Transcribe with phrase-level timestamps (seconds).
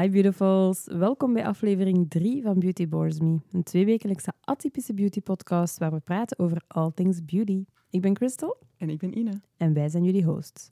[0.00, 5.78] Hi beautifuls, welkom bij aflevering 3 van Beauty Bores Me, een tweewekelijkse atypische beauty podcast
[5.78, 7.64] waar we praten over all things beauty.
[7.90, 9.40] Ik ben Crystal En ik ben Ine.
[9.56, 10.68] en wij zijn jullie hosts.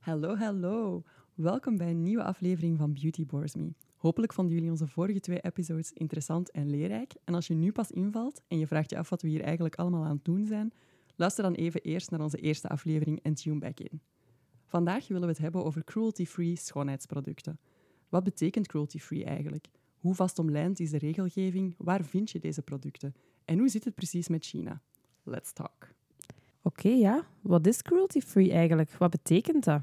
[0.00, 1.02] Hallo, hallo.
[1.34, 3.72] Welkom bij een nieuwe aflevering van Beauty Bores Me.
[3.96, 7.12] Hopelijk vonden jullie onze vorige twee episodes interessant en leerrijk.
[7.24, 9.74] En als je nu pas invalt en je vraagt je af wat we hier eigenlijk
[9.74, 10.72] allemaal aan het doen zijn,
[11.16, 14.00] luister dan even eerst naar onze eerste aflevering en tune back in.
[14.66, 17.58] Vandaag willen we het hebben over cruelty-free schoonheidsproducten.
[18.08, 19.68] Wat betekent cruelty-free eigenlijk?
[19.96, 21.74] Hoe vastomlijnd is de regelgeving?
[21.78, 23.14] Waar vind je deze producten?
[23.44, 24.80] En hoe zit het precies met China?
[25.22, 25.88] Let's talk.
[26.62, 27.26] Oké, ja.
[27.40, 28.92] Wat is cruelty-free eigenlijk?
[28.92, 29.82] Wat betekent dat?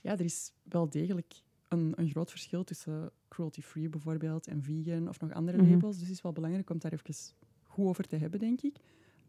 [0.00, 1.34] Ja, er is wel degelijk
[1.68, 5.70] een, een groot verschil tussen cruelty-free bijvoorbeeld en vegan of nog andere Mhm.
[5.70, 5.98] labels.
[5.98, 7.14] Dus het is wel belangrijk om daar even
[7.62, 8.76] goed over te hebben, denk ik.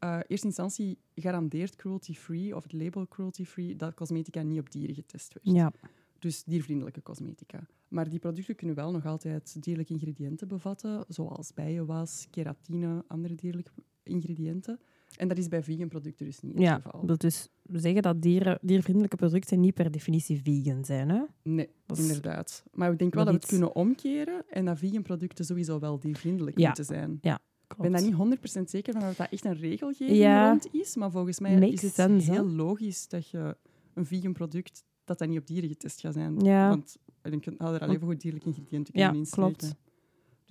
[0.04, 5.34] Uh, eerste instantie garandeert cruelty-free of het label cruelty-free dat cosmetica niet op dieren getest
[5.34, 5.56] werd.
[5.58, 5.72] Ja,
[6.20, 7.68] Dus diervriendelijke cosmetica.
[7.88, 13.72] Maar die producten kunnen wel nog altijd dierlijke ingrediënten bevatten, zoals bijenwas, keratine, andere dierlijke
[14.03, 14.80] ingrediënten.
[15.18, 16.76] En dat is bij vegan producten dus niet het ja.
[16.80, 17.06] geval.
[17.06, 17.50] dat dus
[17.80, 21.10] zeggen dat dieren, diervriendelijke producten niet per definitie vegan zijn.
[21.10, 21.22] Hè?
[21.44, 22.64] Nee, Dat is inderdaad.
[22.74, 25.80] Maar ik denk wel dat we het iets- kunnen omkeren en dat vegan producten sowieso
[25.80, 26.66] wel diervriendelijk Ja.
[26.68, 27.20] moeten zijn.
[27.20, 27.40] Klopt.
[27.68, 30.50] Ik ben daar niet 100% zeker van of dat echt een regelgeving Ja.
[30.50, 32.34] rond is, maar volgens mij Makes is het sense, hè?
[32.36, 33.58] heel logisch dat je
[33.94, 36.40] een vegan product, dat dat niet op dieren getest gaat zijn.
[36.40, 36.70] Ja.
[36.70, 39.56] Want ik denk, er al even goed dierlijke ingrediënten Ja, kunnen insteken.
[39.58, 39.76] klopt.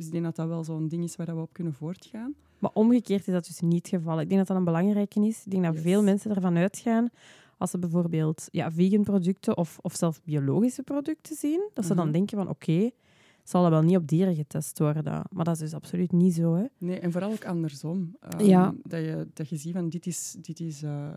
[0.01, 2.35] Dus ik denk dat dat wel zo'n ding is waar we op kunnen voortgaan.
[2.59, 4.21] Maar omgekeerd is dat dus niet het geval.
[4.21, 5.43] Ik denk dat dat een belangrijke is.
[5.45, 5.83] Ik denk dat Yes.
[5.83, 7.09] veel mensen ervan uitgaan,
[7.59, 12.05] als ze bijvoorbeeld ja, vegan producten of, of zelfs biologische producten zien, dat ze dan
[12.05, 12.13] Mhm.
[12.13, 12.91] denken van oké,
[13.45, 15.23] zal dat wel niet op dieren getest worden.
[15.31, 16.55] Maar dat is dus absoluut niet zo.
[16.55, 16.65] Hè?
[16.79, 18.17] Nee, en vooral ook andersom.
[18.21, 18.75] Ehm, Ja.
[18.83, 21.09] Dat, je, dat je ziet van dit is, dit is eh,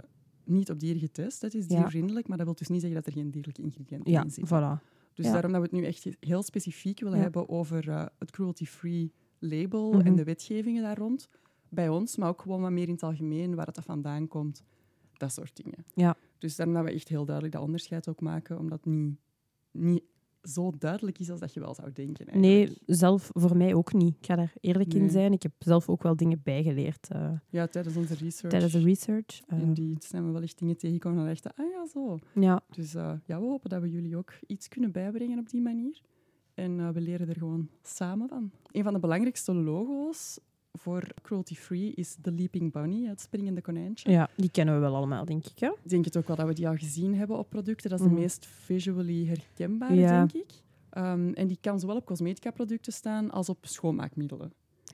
[0.43, 1.77] niet op dieren getest, dat is Ja.
[1.79, 4.57] diervriendelijk, maar dat wil dus niet zeggen dat er geen dierlijke ingrediënten Ja, in zitten.
[4.79, 4.92] voilà.
[5.13, 5.31] Dus Ja.
[5.31, 7.23] daarom dat we het nu echt heel specifiek willen Ja.
[7.23, 10.05] hebben over eh, het cruelty-free label Mhm.
[10.07, 11.29] en de wetgevingen daar rond.
[11.69, 14.63] Bij ons, maar ook gewoon wat meer in het algemeen, waar het dat vandaan komt.
[15.13, 15.85] Dat soort dingen.
[15.95, 16.15] Ja.
[16.37, 19.17] Dus daarom dat we echt heel duidelijk dat onderscheid ook maken, omdat niet,
[19.71, 20.03] niet
[20.43, 22.39] zo duidelijk is als dat je wel zou denken.
[22.39, 22.83] Nee, eigenlijk.
[22.85, 24.15] zelf voor mij ook niet.
[24.19, 25.09] Ik ga daar eerlijk in Nee.
[25.09, 25.33] zijn.
[25.33, 28.49] Ik heb zelf ook wel dingen bijgeleerd eh, Ja, tijdens onze research.
[28.51, 29.41] tijdens de research.
[29.47, 32.17] Eh, Indeed, zijn we wel echt dingen tegengekomen en dachten, ah ja, zo.
[32.39, 35.61] ja, Dus eh, ja, we hopen dat we jullie ook iets kunnen bijbrengen op die
[35.61, 36.01] manier.
[36.53, 38.51] En we leren er gewoon samen van.
[38.71, 40.39] Een van de belangrijkste logo's
[40.79, 44.11] voor cruelty-free is de Leaping Bunny, het springende konijntje.
[44.11, 45.59] ja, die kennen we wel allemaal, denk ik.
[45.59, 45.67] Hè?
[45.67, 47.89] Ik denk het ook wel dat we die al gezien hebben op producten.
[47.89, 48.15] Dat is Mhm.
[48.15, 50.25] de meest visually herkenbare, Ja.
[50.25, 50.51] denk ik.
[50.89, 54.53] Ehm, en die kan zowel op cosmetica-producten staan als op schoonmaakmiddelen.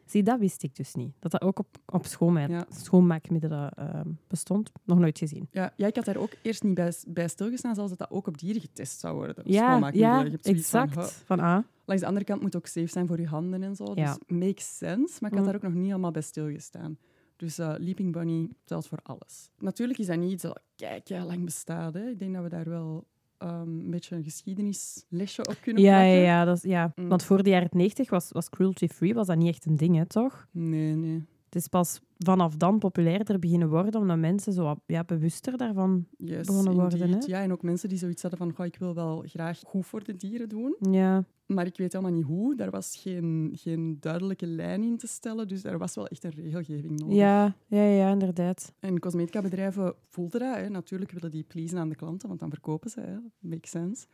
[0.09, 1.13] Zie, dat wist ik dus niet.
[1.19, 2.65] Dat dat ook op, op schoonmaak, Ja.
[2.69, 4.71] schoonmaakmiddelen eh, bestond.
[4.83, 5.47] Nog nooit gezien.
[5.51, 8.27] Ja, ja, ik had daar ook eerst niet bij, bij stilgestaan, zelfs dat dat ook
[8.27, 9.43] op dieren getest zou worden.
[9.51, 10.95] Ja, ja van, exact.
[10.95, 11.03] huh.
[11.03, 13.75] Van, ah, Langs de andere kant moet het ook safe zijn voor je handen en
[13.75, 13.93] zo.
[13.93, 15.17] Dus makes sense.
[15.19, 15.51] Maar ik had Mm.
[15.51, 16.97] daar ook nog niet allemaal bij stilgestaan.
[17.35, 19.49] Dus eh, Leaping Bunny telt voor alles.
[19.59, 21.93] Natuurlijk is dat niet iets dat kijk, ja, lang bestaat.
[21.93, 22.09] Hè.
[22.09, 23.07] Ik denk dat we daar wel
[23.39, 26.91] ehm, een beetje een geschiedenislesje op kunnen ja, ja, ja, dat is, ja.
[26.95, 27.07] Mm.
[27.07, 30.05] Want voor de jaren 90 was, was cruelty-free was dat niet echt een ding, hè,
[30.05, 30.47] toch?
[30.51, 31.25] Nee, nee.
[31.45, 36.05] Het is pas vanaf dan populairder beginnen worden, omdat mensen zo wat, ja, bewuster daarvan...
[36.17, 37.25] Yes, Begonnen worden, indeed.
[37.25, 37.31] hè.
[37.31, 40.03] Ja, en ook mensen die zoiets hadden van, goh, ik wil wel graag goed voor
[40.03, 40.75] de dieren doen.
[40.91, 42.55] Ja, Maar ik weet helemaal niet hoe.
[42.55, 45.47] Daar was geen, geen duidelijke lijn in te stellen.
[45.47, 47.15] Dus er was wel echt een regelgeving nodig.
[47.15, 48.73] ja, ja, ja, inderdaad.
[48.79, 50.55] En cosmetica-bedrijven voelden dat.
[50.55, 50.69] Hè.
[50.69, 52.99] Natuurlijk willen die pleasen aan de klanten, want dan verkopen ze.
[52.99, 53.15] Hè.
[53.39, 54.05] Makes sense.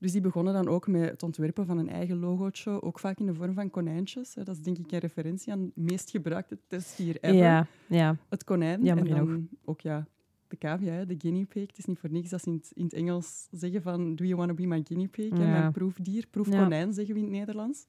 [0.00, 3.26] Dus die begonnen dan ook met het ontwerpen van een eigen logootje, ook vaak in
[3.26, 4.34] de vorm van konijntjes.
[4.34, 7.36] Dat is denk ik een referentie aan de meest gebruikte testdier ever.
[7.36, 8.16] Ja, ja.
[8.28, 8.84] Het konijn.
[8.84, 9.48] Jammer en dan genoeg.
[9.64, 10.06] ook ja,
[10.48, 11.66] de cavia, de guinea pig.
[11.66, 14.24] Het is niet voor niks dat ze in het, in het Engels zeggen van do
[14.24, 15.30] you want to be my guinea pig?
[15.30, 15.58] hè, Ja.
[15.60, 17.86] Mijn proefdier, proefkonijn zeggen we in het Nederlands.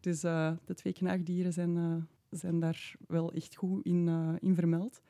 [0.00, 1.94] Dus eh, de twee knaagdieren zijn, eh,
[2.38, 5.02] zijn daar wel echt goed in, eh, in vermeld.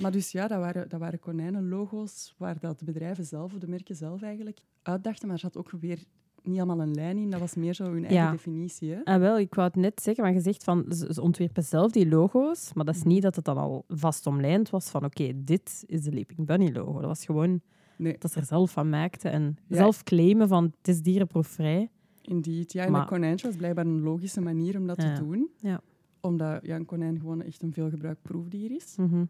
[0.00, 3.68] Maar dus ja, dat waren, dat waren konijnenlogo's waar dat de bedrijven zelf, of de
[3.68, 5.26] merken zelf eigenlijk, uitdachten.
[5.26, 5.98] Maar er zat ook weer
[6.42, 7.30] niet allemaal een lijn in.
[7.30, 8.30] Dat was meer zo hun eigen Ja.
[8.30, 8.90] definitie.
[8.92, 9.04] Hè?
[9.04, 12.08] Ah, wel, ik wou het net zeggen, maar je zegt van ze, ontwerpen zelf die
[12.08, 15.84] logo's, maar dat is niet dat het dan al vast omlijnd was van oké, dit
[15.86, 16.92] is de Leaping Bunny logo.
[16.92, 17.60] Dat was gewoon
[17.98, 19.76] Nee, dat ze er zelf van maakten en Ja.
[19.76, 21.90] zelf claimen van het is dierenproefvrij.
[22.22, 22.72] indeed.
[22.72, 25.14] Ja, en Maar- dat konijntje was blijkbaar een logische manier om dat Ja.
[25.14, 25.50] te doen.
[25.60, 25.80] Ja.
[26.20, 28.94] Omdat ja, een konijn gewoon echt een veelgebruikt proefdier is.
[28.96, 29.24] Mhm.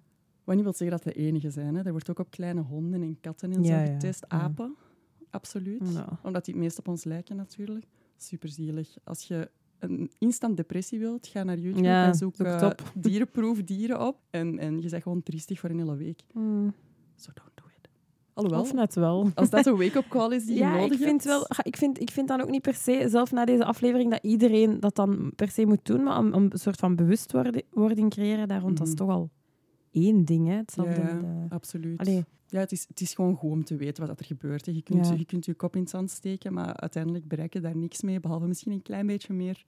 [0.46, 1.75] Wat niet wil zeggen dat de enige zijn.
[1.75, 1.82] Hè.
[1.82, 4.25] Er wordt ook op kleine honden en katten en Ja, zo getest.
[4.28, 4.38] Ja.
[4.40, 4.75] Apen
[5.31, 5.93] absoluut.
[5.93, 6.19] Ja.
[6.22, 7.84] Omdat die het meest op ons lijken natuurlijk.
[8.16, 8.96] Super zielig.
[9.04, 12.82] Als je een instant depressie wilt, ga naar YouTube en zoek op.
[12.94, 14.19] dierenproef dieren op.
[14.31, 16.20] En, en je bent gewoon triestig voor een hele week.
[16.32, 16.75] Hmm.
[17.16, 17.88] So don't do it.
[18.32, 19.31] Alhoewel, Of net wel.
[19.34, 21.25] als dat een wake-up call is die je Ja, nodig ik vind, hebt...
[21.25, 24.22] wel, ik, vind, ik vind dan ook niet per se, zelf na deze aflevering, dat
[24.22, 28.49] iedereen dat dan per se moet doen, maar om, om een soort van bewustwording creëren
[28.49, 29.02] daar rond, dat is Mhm.
[29.04, 29.31] toch al
[29.96, 30.46] één ding.
[30.48, 30.54] Hè?
[30.54, 31.98] Hetzelfde Ja, absoluut.
[32.00, 34.66] Allee, Ja, het is, het is gewoon goed om te weten wat er gebeurt.
[34.66, 34.72] hè.
[34.72, 35.14] Je kunt, Ja.
[35.14, 38.20] je kunt je kop in het zand steken, maar uiteindelijk bereik je daar niks mee,
[38.20, 39.64] behalve misschien een klein beetje meer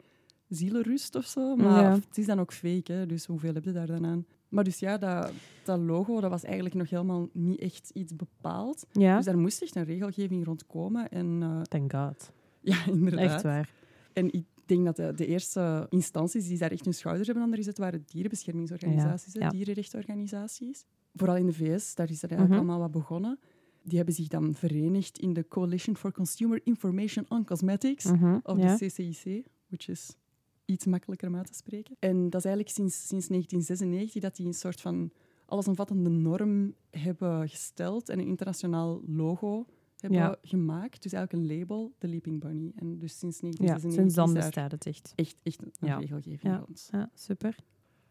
[0.49, 1.57] zielenrust of zo.
[1.57, 1.93] Maar Ja.
[1.93, 4.27] het is dan ook fake, hè, dus hoeveel heb je daar dan aan?
[4.49, 5.33] Maar dus ja, dat,
[5.65, 8.87] dat logo dat was eigenlijk nog helemaal niet echt iets bepaald.
[8.93, 11.09] ja, Dus daar moest echt een regelgeving rond komen.
[11.11, 12.33] En eh, thank god.
[12.61, 13.21] ja, inderdaad.
[13.21, 13.71] Echt waar.
[14.13, 17.59] En ik denk dat de, de eerste instanties die daar echt hun schouders hebben onder
[17.59, 20.85] gezet, waren dierenbeschermingsorganisaties, Ja, dierenrechtenorganisaties.
[21.15, 22.71] Vooral in de VS, daar is dat eigenlijk Mhm.
[22.71, 23.39] allemaal wat begonnen.
[23.83, 28.59] Die hebben zich dan verenigd in de Coalition for Consumer Information on Cosmetics, Mhm, of
[28.59, 28.77] ja.
[28.77, 30.17] de CCIC, which is
[30.65, 31.97] iets makkelijker om uit te spreken.
[31.99, 35.11] En dat is eigenlijk sinds, sinds 1996 dat die een soort van
[35.47, 39.67] allesomvattende norm hebben gesteld en een internationaal logo
[40.01, 40.37] hebben Ja.
[40.43, 41.03] gemaakt.
[41.03, 42.73] Dus eigenlijk een label, de Leaping Bunny.
[42.77, 45.13] En dus sinds ja, 1996 sinds dan bestaat het echt.
[45.15, 45.99] echt, echt een Ja.
[45.99, 46.57] regelgeving Ja.
[46.57, 46.89] rond.
[46.93, 47.57] Ja, super.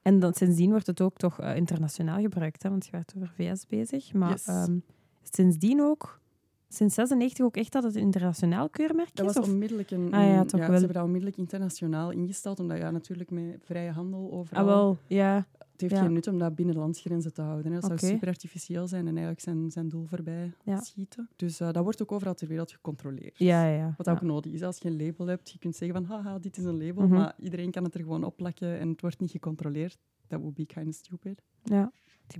[0.01, 2.69] En dan, sindsdien wordt het ook toch eh, internationaal gebruikt, hè?
[2.69, 4.13] want je werd over VS bezig.
[4.13, 4.45] Maar Yes.
[4.47, 4.77] ehm,
[5.23, 6.19] sindsdien ook,
[6.69, 9.35] sinds 96 ook echt dat het een internationaal keurmerk Dat is?
[9.35, 9.51] was of?
[9.51, 10.13] onmiddellijk een...
[10.13, 10.71] Ah ja, toch Ze wel.
[10.71, 14.61] hebben dat onmiddellijk internationaal ingesteld, omdat ja, natuurlijk met vrije handel overal...
[14.61, 15.47] Ah, wel, ja.
[15.77, 16.01] Het heeft ja.
[16.07, 17.71] geen nut om dat binnen landsgrenzen te houden.
[17.71, 17.79] Hè.
[17.79, 20.81] Dat zou super artificieel zijn en eigenlijk zijn, zijn doel voorbij Ja.
[20.81, 21.29] schieten.
[21.35, 23.37] Dus eh, dat wordt ook overal ter wereld gecontroleerd.
[23.37, 23.93] Ja, ja, ja.
[23.97, 24.63] Wat ook nodig is.
[24.63, 27.13] Als je een label hebt, je kunt zeggen van haha, dit is een label, Mhm.
[27.13, 29.97] maar iedereen kan het er gewoon opplakken en het wordt niet gecontroleerd.
[30.27, 31.41] Dat would be kind of stupid.
[31.63, 31.91] Ja.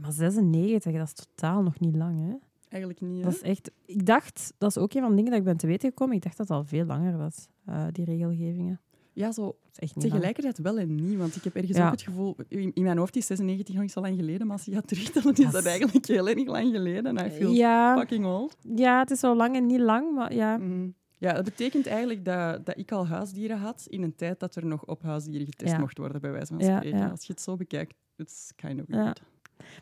[0.02, 2.36] Maar 96, dat is totaal nog niet lang, hè?
[2.70, 3.24] Eigenlijk niet, hè?
[3.24, 3.72] Dat is echt...
[3.86, 6.16] Ik dacht, dat is ook een van de dingen dat ik ben te weten gekomen,
[6.16, 8.80] ik dacht dat het al veel langer was, eh, die regelgevingen.
[9.18, 11.18] Ja, zo niet tegelijkertijd wel en niet.
[11.18, 11.86] Want ik heb ergens Ja.
[11.86, 12.36] ook het gevoel...
[12.48, 14.88] In, in mijn hoofd is 96 nog niet zo lang geleden, maar als je gaat
[14.88, 17.26] terugtellen, is dat eigenlijk heel erg lang geleden.
[17.26, 18.56] I feel Ja, fucking old.
[18.76, 20.58] ja, het is zo lang en niet lang, maar ja.
[20.58, 20.88] Mhm.
[21.20, 24.66] Ja, dat betekent eigenlijk dat, dat ik al huisdieren had in een tijd dat er
[24.66, 25.80] nog op huisdieren getest Ja.
[25.80, 27.12] mocht worden, bij wijze van spreken.
[27.12, 29.22] Als je het zo bekijkt, it's kind of weird.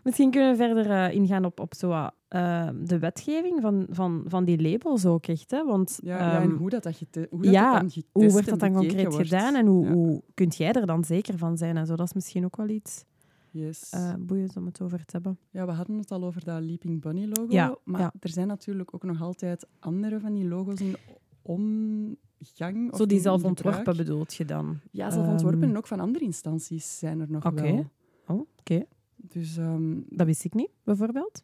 [0.03, 4.43] Misschien kunnen we verder eh, ingaan op, op zo, eh, de wetgeving van, van, van
[4.45, 5.51] die labels ook echt.
[5.51, 5.65] Hè?
[5.65, 8.07] Want Ja, ja, en ehm, hoe dat, dat, gete- hoe dat, ja, dat dan getest
[8.11, 9.27] hoe wordt dat dan concreet wordt.
[9.29, 9.91] gedaan en hoe, Ja.
[9.91, 11.77] hoe kunt jij er dan zeker van zijn?
[11.77, 13.03] En zo, dat is misschien ook wel iets
[13.51, 13.89] Yes.
[13.89, 15.37] eh boeiends om het over te hebben.
[15.51, 17.53] Ja, we hadden het al over dat Leaping Bunny logo.
[17.53, 20.95] Ja, maar er zijn natuurlijk ook nog altijd andere van die logo's in
[21.41, 22.91] omgang.
[22.91, 24.79] Of zo die zelf ontworpen bedoelt je dan?
[24.91, 25.61] Ja, zelf ontworpen.
[25.61, 27.85] Ehm, En ook van andere instanties zijn er nog wel.
[28.27, 28.83] Oh, oké.
[29.27, 31.43] Dus ehm, Dat wist ik niet, bijvoorbeeld.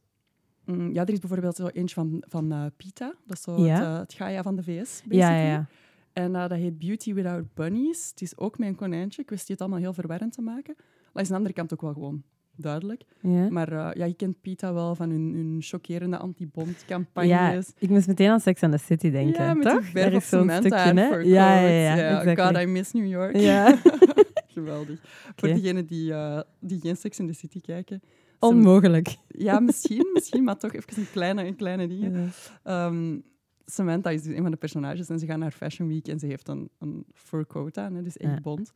[0.65, 3.13] mm, ja, er is bijvoorbeeld zo eentje van, van PETA.
[3.25, 3.73] Dat is zo Ja.
[3.73, 5.17] het, eh, het Gaia van de VS, basically.
[5.17, 5.65] Ja, ja, ja.
[6.13, 8.09] En eh, dat heet Beauty Without Bunnies.
[8.09, 9.21] Het is ook mijn konijntje.
[9.21, 10.75] Ik wist het allemaal heel verwarrend te maken.
[10.77, 12.23] Maar is aan de andere kant ook wel gewoon
[12.55, 13.03] duidelijk.
[13.21, 13.49] ja.
[13.49, 17.73] Maar ja, je kent PETA wel van hun, hun chockerende Ja, anti-bond-campagnes.
[17.79, 19.83] ik moest meteen aan Sex and the City denken, ja, met toch?
[19.85, 20.93] die Daar is zo'n stukje,
[21.23, 22.45] Ja, ja, ja, exactly.
[22.45, 23.35] God, I miss New York.
[23.37, 23.75] Ja,
[24.51, 24.99] Geweldig.
[25.35, 28.01] Voor degenen die, eh, die geen Sex in the City kijken.
[28.39, 29.15] onmogelijk.
[29.27, 32.15] Ja, misschien, misschien, maar toch even een kleine, een kleine ding.
[32.15, 32.27] Ja.
[32.63, 33.19] Ehm,
[33.65, 36.25] Samantha is dus een van de personages en ze gaan naar Fashion Week en ze
[36.25, 38.39] heeft een, een fur coat aan, dus echt Ja.
[38.41, 38.71] bont.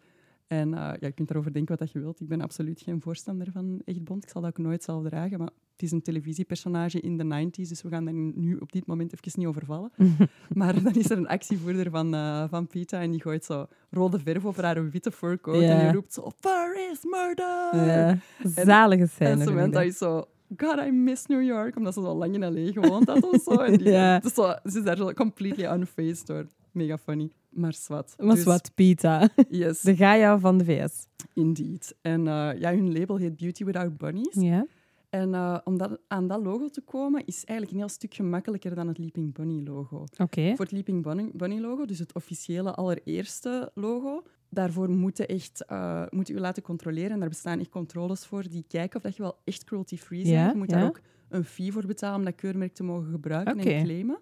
[0.48, 2.22] En eh, ja, je kunt erover denken wat dat je wilt.
[2.22, 4.24] Ik ben absoluut geen voorstander van echt bont.
[4.24, 7.68] Ik zal dat ook nooit zelf dragen, maar het is een televisiepersonage in de 90s,
[7.70, 9.92] dus we gaan daar nu op dit moment even niet over vallen.
[10.60, 14.20] maar dan is er een actievoerder van, eh van PETA en die gooit zo rode
[14.20, 15.70] verf over haar witte fur coat Ja.
[15.70, 17.88] en die roept zo, Fur is murder!
[17.88, 18.18] Ja.
[18.64, 19.30] Zalige scène.
[19.30, 19.88] En Samantha dat.
[19.88, 20.24] is zo,
[20.58, 22.72] God, I miss New York, omdat ze zo lang in L.A.
[22.72, 23.52] gewoond had of zo.
[23.56, 23.84] En die,
[24.22, 26.48] dus zo, ze is daar zo completely unfazed door.
[26.72, 27.32] Mega funny.
[27.56, 28.14] Maar zwart.
[28.18, 29.30] Was Dus, Pita.
[29.50, 31.08] Yes, De Gaia van de VS.
[31.34, 31.96] indeed.
[32.02, 34.34] En eh, ja, hun label heet Beauty Without Bunnies.
[34.34, 34.66] Ja.
[35.10, 38.76] En eh, om dat, aan dat logo te komen, is eigenlijk een heel stuk gemakkelijker
[38.76, 40.04] dan het Leaping Bunny logo.
[40.18, 40.50] Oké.
[40.56, 46.04] Voor het Leaping Bunny, Bunny logo, dus het officiële allereerste logo, daarvoor moeten echt uh,
[46.10, 47.12] moet u laten controleren.
[47.12, 50.34] En daar bestaan echt controles voor die kijken of dat je wel echt cruelty-free bent.
[50.34, 53.58] Ja, je moet daar ook een fee voor betalen om dat keurmerk te mogen gebruiken
[53.60, 54.20] en claimen.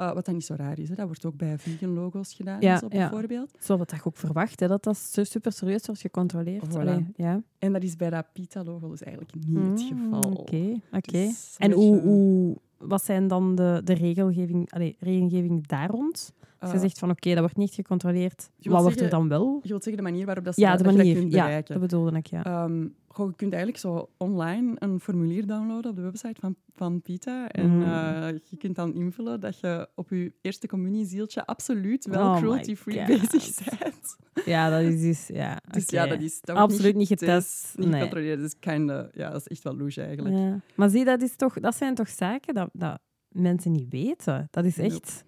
[0.00, 0.88] Uh, wat dan niet zo raar is.
[0.88, 0.94] Hè.
[0.94, 3.08] Dat wordt ook bij vegan logo's gedaan, Ja, zo, ja.
[3.08, 3.50] bijvoorbeeld.
[3.60, 6.68] Zo wat ik ook verwacht, hè, dat dat su- super serieus wordt gecontroleerd.
[6.68, 6.78] Voilà.
[6.78, 7.42] Allee, ja.
[7.58, 10.30] En dat is bij dat PETA-logo dus eigenlijk niet het Mm, geval.
[10.32, 11.10] Oké, oké.
[11.12, 16.32] Dus En hoe, hoe wat zijn dan de, de regelgeving, allee, regelgeving daar rond?
[16.58, 19.58] Als je Eh, zegt van oké, dat wordt niet gecontroleerd, wat wordt er dan wel?
[19.62, 21.16] Je wilt zeggen de manier waarop dat, ze, Ja, de dat dat manier.
[21.16, 22.44] kunt Ja, dat bedoelde ik, ja.
[22.44, 27.02] Ehm, goh, je kunt eigenlijk zo online een formulier downloaden op de website van, van
[27.02, 27.48] PITA.
[27.48, 27.82] En Mm.
[27.82, 33.04] eh, je kunt dan invullen dat je op je eerste communiezieltje absoluut wel Oh cruelty-free
[33.06, 34.16] bezig bent.
[34.44, 35.26] Ja, dat is dus...
[35.26, 36.12] Ja, Dus ja, oké.
[36.12, 37.78] dat is toch Absoluut niet getest.
[37.78, 38.36] Niet Nee.
[38.36, 40.34] Dus kinda, ja, dat is echt wel louche eigenlijk.
[40.36, 40.60] Ja.
[40.74, 44.48] Maar zie, dat, is toch, dat zijn toch zaken dat, dat mensen niet weten?
[44.50, 45.24] Dat is echt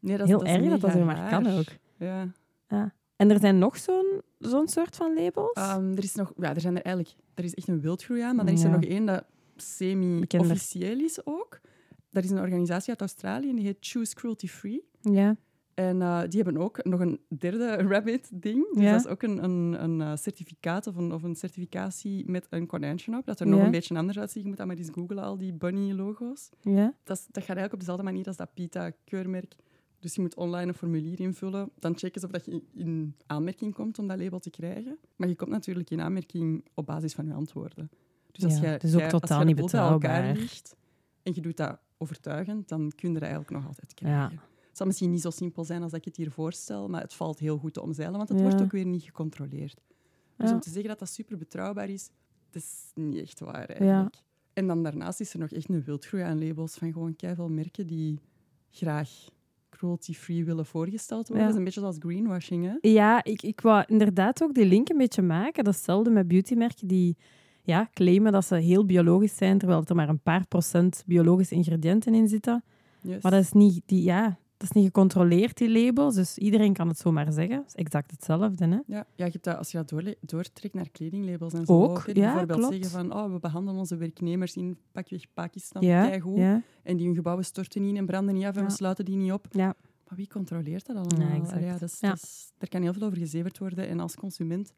[0.00, 1.66] Nee, dat, heel dat is erg dat dat zo maar kan ook.
[1.98, 2.28] Ja.
[3.16, 5.52] En er zijn nog zo'n zo'n soort van labels?
[5.52, 8.36] Ehm, er is nog, ja, er zijn er eigenlijk, er is echt een wildgroei aan,
[8.36, 9.24] maar er is er nog één dat
[9.56, 11.60] semi-officieel is ook.
[12.10, 14.84] Dat is een organisatie uit Australië en die heet Choose Cruelty Free.
[15.00, 15.36] ja.
[15.74, 18.66] En eh, die hebben ook nog een derde rabbit-ding.
[18.74, 18.90] Dus Ja.
[18.92, 22.66] dat is ook een, een, een eh, certificaat of een, of een certificatie met een
[22.66, 23.26] konijntje op.
[23.26, 24.42] Dat er nog een beetje anders uitziet.
[24.42, 26.50] Je moet dat maar eens googlen, al die bunny-logo's.
[26.60, 26.94] ja.
[27.04, 29.54] Dat, dat gaat eigenlijk op dezelfde manier als dat PITA-keurmerk.
[30.04, 31.70] Dus je moet online een formulier invullen.
[31.78, 34.98] Dan checken ze of dat je in aanmerking komt om dat label te krijgen.
[35.16, 37.90] Maar je komt natuurlijk in aanmerking op basis van je antwoorden.
[38.32, 40.34] Dus als Ja, jij, het is ook jij- totaal als niet betrouwbaar.
[40.34, 40.76] ligt
[41.22, 44.40] en je doet dat overtuigend, dan kun je dat eigenlijk nog altijd krijgen.
[44.68, 47.38] Het zal misschien niet zo simpel zijn als ik het hier voorstel, maar het valt
[47.38, 48.44] heel goed te omzeilen, want het Ja.
[48.44, 49.80] wordt ook weer niet gecontroleerd.
[50.36, 50.54] Dus Ja.
[50.54, 52.10] om te zeggen dat dat super betrouwbaar is,
[52.50, 54.14] dat is niet echt waar eigenlijk.
[54.52, 57.86] En dan daarnaast is er nog echt een wildgroei aan labels van gewoon keiveel merken
[57.86, 58.20] die
[58.70, 59.28] graag
[59.76, 61.36] cruelty-free willen voorgesteld worden.
[61.36, 61.42] Ja.
[61.42, 62.88] Dat is een beetje zoals greenwashing, hè?
[62.90, 65.64] Ja, ik, ik wou inderdaad ook die link een beetje maken.
[65.64, 67.16] Datzelfde met beautymerken die
[67.62, 72.14] ja, claimen dat ze heel biologisch zijn, terwijl er maar een paar procent biologische ingrediënten
[72.14, 72.64] in zitten.
[73.00, 73.22] Yes.
[73.22, 76.14] Maar dat is niet, die, ja, dat is niet gecontroleerd, die labels.
[76.14, 77.56] Dus iedereen kan het zomaar zeggen.
[77.56, 78.64] Dat is exact hetzelfde.
[78.66, 78.70] Hè?
[78.74, 82.12] Ja, ja je hebt dat, als je dat doortrekt naar kledinglabels en zo Ook, ja,
[82.12, 82.74] bijvoorbeeld klopt.
[82.74, 86.04] zeggen van oh, we behandelen onze werknemers in pakweg Pakistan Ja,
[86.36, 88.66] ja, en die hun gebouwen storten niet en branden niet af en Ja.
[88.66, 89.46] we sluiten die niet op.
[89.50, 89.74] ja.
[90.08, 91.28] Maar wie controleert dat allemaal?
[91.28, 91.52] Ja, exact.
[91.52, 92.08] Allee, ja, dat is, Ja.
[92.08, 93.88] dat is- er kan heel veel over gezeverd worden.
[93.88, 94.72] En als consument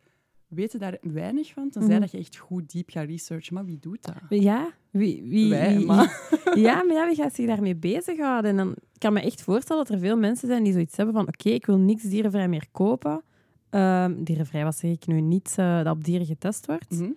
[0.49, 2.01] weten daar weinig van, tenzij Mhm.
[2.01, 3.55] dat je echt goed diep gaat researchen.
[3.55, 4.41] Maar wie doet dat?
[4.41, 6.31] Ja, wie, wie, Wij, wie- maar...
[6.55, 8.51] ja, maar ja, wie gaat zich daarmee bezighouden?
[8.51, 11.27] En dan kan me echt voorstellen dat er veel mensen zijn die zoiets hebben van
[11.29, 13.23] oké, ik wil niks dierenvrij meer kopen.
[13.71, 16.91] Ehm, dierenvrij was zeg ik nu niet eh, dat op dieren getest wordt.
[16.91, 17.11] Mhm.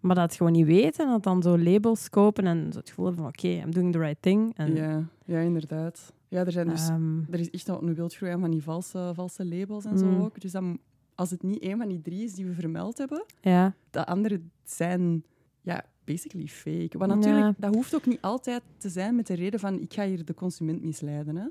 [0.00, 3.04] Maar dat gewoon niet weten en dat dan zo labels kopen en zo het gevoel
[3.06, 4.52] hebben van oké, I'm doing the right thing.
[4.56, 6.12] En, ja, ja, inderdaad.
[6.28, 9.10] Ja, er, zijn dus, ehm, er is echt al een wildgroei aan van die valse,
[9.14, 10.20] valse labels en zo Mm.
[10.20, 10.40] ook.
[10.40, 10.78] Dus dan,
[11.14, 14.40] als het niet één van die drie is die we vermeld hebben, ja, de andere
[14.64, 15.24] zijn
[15.60, 16.98] ja, basically fake.
[16.98, 17.54] Want natuurlijk, Ja.
[17.58, 20.34] dat hoeft ook niet altijd te zijn met de reden van ik ga hier de
[20.34, 21.36] consument misleiden.
[21.36, 21.46] Hè.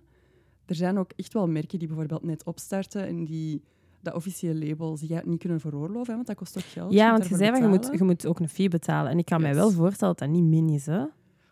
[0.65, 3.61] Er zijn ook echt wel merken die bijvoorbeeld net opstarten en die
[4.01, 6.93] dat officiële label niet kunnen veroorloven, hè, want dat kost ook geld.
[6.93, 9.11] ja want je zei van je moet, je moet ook een fee betalen.
[9.11, 9.59] En ik kan mij Yes.
[9.59, 10.85] wel voorstellen dat dat niet min is.
[10.85, 10.97] Hè?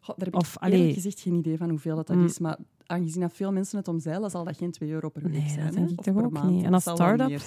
[0.01, 0.93] Goh, daar heb Of, ik eerlijk allee.
[0.93, 2.25] gezegd geen idee van hoeveel dat, dat Mm.
[2.25, 5.31] is, maar aangezien dat veel mensen het omzeilen, zal dat geen 2 euro per week
[5.31, 5.65] Nee, dat zijn.
[5.73, 6.49] denk hè, ik toch per ook maand.
[6.49, 6.63] niet.
[6.63, 7.41] En Dat als start-up?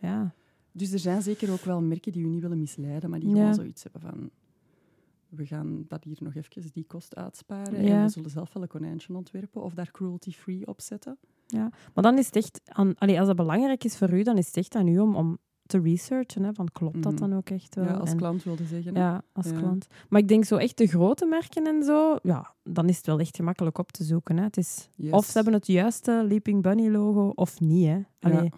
[0.00, 0.34] Ja.
[0.72, 3.34] Dus er zijn zeker ook wel merken die u niet willen misleiden, maar die Ja.
[3.36, 4.30] gewoon zoiets hebben van...
[5.28, 7.96] We gaan dat hier nog even die kost uitsparen Ja.
[7.98, 11.18] en we zullen zelf wel een konijntje ontwerpen of daar cruelty-free op zetten.
[11.94, 14.46] Maar dan is het echt, aan, allee, als dat belangrijk is voor u, dan is
[14.46, 16.42] het echt aan u om, om te researchen.
[16.42, 17.20] Hè, van klopt dat Mhm.
[17.20, 17.84] dan ook echt wel?
[17.84, 18.94] Ja, als En- klant wilde zeggen.
[18.94, 19.00] hè.
[19.00, 19.58] Ja, als Ja.
[19.58, 19.86] klant.
[20.08, 23.18] Maar ik denk zo echt de grote merken en zo, ja, dan is het wel
[23.18, 24.36] echt gemakkelijk op te zoeken.
[24.36, 24.42] Hè.
[24.44, 25.12] Het is, Yes.
[25.12, 27.86] Of ze hebben het juiste Leaping Bunny logo, of niet.
[27.86, 28.00] Hè.
[28.20, 28.50] Allee, Ja.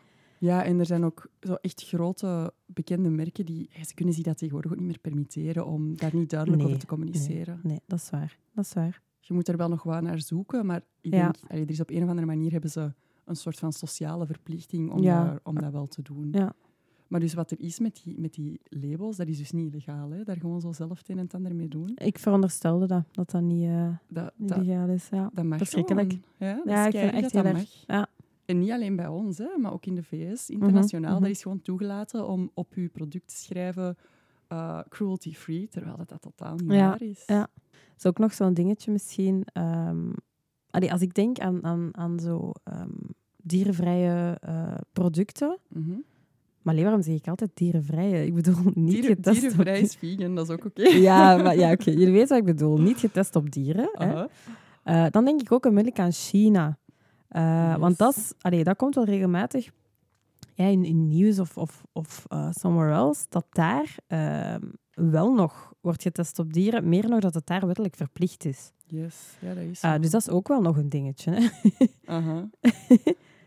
[0.42, 3.70] Ja, en er zijn ook zo echt grote bekende merken die...
[3.86, 6.80] Ze kunnen zich dat tegenwoordig ook niet meer permitteren om daar niet duidelijk Nee, over
[6.80, 7.60] te communiceren.
[7.62, 8.38] Nee, dat is waar.
[8.54, 9.02] Dat is waar.
[9.20, 11.22] Je moet er wel nog wat naar zoeken, maar ik Ja.
[11.22, 11.36] denk...
[11.48, 12.92] allee, er is op een of andere manier hebben ze
[13.24, 15.24] een soort van sociale verplichting om, Ja.
[15.24, 16.28] daar, om dat wel te doen.
[16.32, 16.52] Ja.
[17.08, 20.10] Maar dus wat er is met die, met die labels, dat is dus niet illegaal.
[20.10, 20.22] Hè?
[20.24, 21.92] Daar gewoon zo zelf het een en het ander mee doen.
[21.94, 25.08] Ik veronderstelde dat, dat dat niet, eh Dat, niet dat, legaal is.
[25.10, 25.30] Ja.
[25.34, 26.10] dat mag verschrikkelijk.
[26.10, 26.24] gewoon.
[26.38, 27.84] Ja, dat Ja, ik vind echt dat heel erg.
[27.86, 28.08] Ja.
[28.44, 31.12] En niet alleen bij ons, hè, maar ook in de VS, internationaal.
[31.12, 31.22] mhm.
[31.22, 33.96] Dat is gewoon toegelaten om op je product te schrijven
[34.52, 37.22] uh, cruelty-free, terwijl dat, dat totaal niet Ja, waar is.
[37.26, 37.48] ja.
[37.98, 39.44] is ook nog zo'n dingetje misschien.
[39.52, 40.10] ehm,
[40.70, 42.90] allee, als ik denk aan, aan, aan zo ehm,
[43.42, 45.58] dierenvrije eh, producten.
[45.68, 45.90] Mhm.
[46.62, 48.26] Maar alleen waarom zeg ik altijd dierenvrije?
[48.26, 50.82] Ik bedoel niet Dieren, getest dierenvrij op is vegan, dat is ook oké.
[50.88, 51.90] Ja, maar, ja oké.
[51.90, 52.78] Jullie weten wat ik bedoel.
[52.78, 53.88] Niet getest op dieren.
[53.92, 54.24] Hè?
[54.82, 56.78] Eh, dan denk ik ook onmiddellijk aan China.
[57.32, 57.78] Eh, Yes.
[57.78, 59.70] Want dat, is, allee, dat komt wel regelmatig
[60.54, 64.60] ja, in, in nieuws of, of, of eh, somewhere else, dat daar ehm,
[64.94, 66.88] wel nog wordt getest op dieren.
[66.88, 68.72] Meer nog dat het daar wettelijk verplicht is.
[68.86, 69.98] Yes, ja, dat is zo.
[69.98, 71.30] dus dat is ook wel nog een dingetje.
[71.30, 71.48] Hè?
[72.04, 72.48] Aha.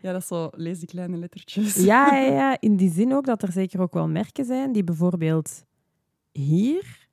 [0.02, 1.74] Ja, dat is zo, lees die kleine lettertjes.
[1.74, 4.84] Ja, ja, ja, in die zin ook dat er zeker ook wel merken zijn die
[4.84, 5.64] bijvoorbeeld
[6.32, 7.08] hier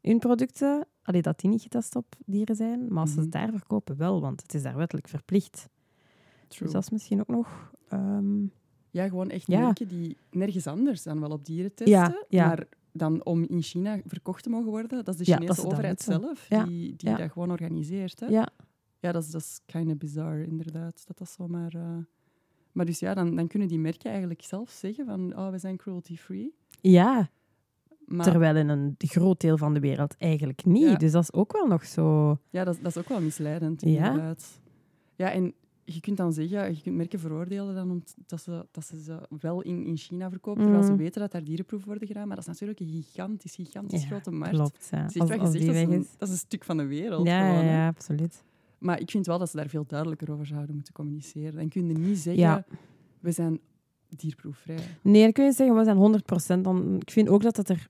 [0.00, 2.86] hun producten allee, dat die niet getest op dieren zijn.
[2.88, 3.24] Maar als ze Mhm.
[3.24, 5.68] het daar verkopen, wel, want het is daar wettelijk verplicht.
[6.50, 6.62] True.
[6.64, 7.72] Dus dat is misschien ook nog...
[7.88, 8.42] ehm,
[8.90, 9.60] Ja, gewoon echt Ja.
[9.60, 11.98] merken die nergens anders dan wel op dieren testen.
[11.98, 12.46] Ja, ja.
[12.46, 16.46] Maar dan om in China verkocht te mogen worden, dat is de Chinese overheid zelf
[16.48, 18.20] die, die dat gewoon organiseert.
[18.20, 18.26] Hè?
[18.26, 18.48] ja,
[18.98, 21.06] Ja, dat is, dat is kind of bizar, inderdaad.
[21.06, 21.74] Dat dat zomaar...
[21.74, 21.96] eh,
[22.72, 25.76] Maar dus ja, dan, dan kunnen die merken eigenlijk zelf zeggen van oh, we zijn
[25.76, 26.54] cruelty-free.
[26.80, 27.30] ja,
[28.06, 30.82] Maar terwijl in een groot deel van de wereld eigenlijk niet.
[30.90, 30.96] Ja.
[30.96, 32.36] Dus dat is ook wel nog zo...
[32.50, 33.88] ja, dat, dat is ook wel misleidend, Ja.
[33.88, 34.60] inderdaad.
[35.16, 35.54] Ja, en
[35.94, 39.62] je kunt dan zeggen, je kunt merken veroordelen dan omdat ze, dat ze ze wel
[39.62, 41.00] in, in China verkopen, terwijl ze Mhm.
[41.00, 42.26] weten dat daar dierenproeven worden gedaan.
[42.26, 44.54] Maar dat is natuurlijk een gigantisch, gigantisch Ja, grote markt.
[44.54, 45.02] Klopt, ja.
[45.06, 47.26] Dus Als, als die dat, is een, dat is een stuk van de wereld.
[47.26, 48.42] Ja, gewoon, ja, absoluut.
[48.78, 51.54] Maar ik vind wel dat ze daar veel duidelijker over zouden moeten communiceren.
[51.54, 52.64] Dan kun je niet zeggen, Ja.
[53.20, 53.60] we zijn
[54.08, 54.78] dierproefvrij.
[55.02, 56.64] Nee, dan kun je zeggen, we zijn 100%.
[56.64, 57.88] Dan, ik vind ook dat het er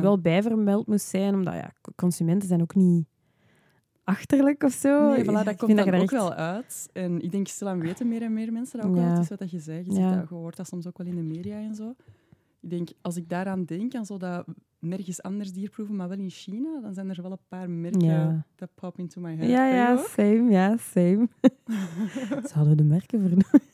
[0.00, 3.06] wel bij vermeld moest zijn, omdat ja, consumenten zijn ook niet
[4.06, 5.08] achterlijk of zo.
[5.10, 6.88] Nee, voilà, Ik dat komt er ook echt- wel uit.
[6.92, 9.04] En ik denk, stilaan weten meer en meer mensen dat ook wel.
[9.04, 9.10] Ja.
[9.10, 9.84] Het is wat dat je zei.
[9.84, 10.14] Je, Ja.
[10.16, 11.94] dat, je hoort dat soms ook wel in de media en zo.
[12.60, 14.46] Ik denk, als ik daaraan denk, aan zo dat
[14.78, 18.44] nergens anders dierproeven, maar wel in China, dan zijn er wel een paar merken Ja.
[18.56, 19.48] dat pop into my head.
[19.48, 21.28] Ja, ja, same, ja, same.
[22.52, 23.60] Zouden we de merken vernoemen?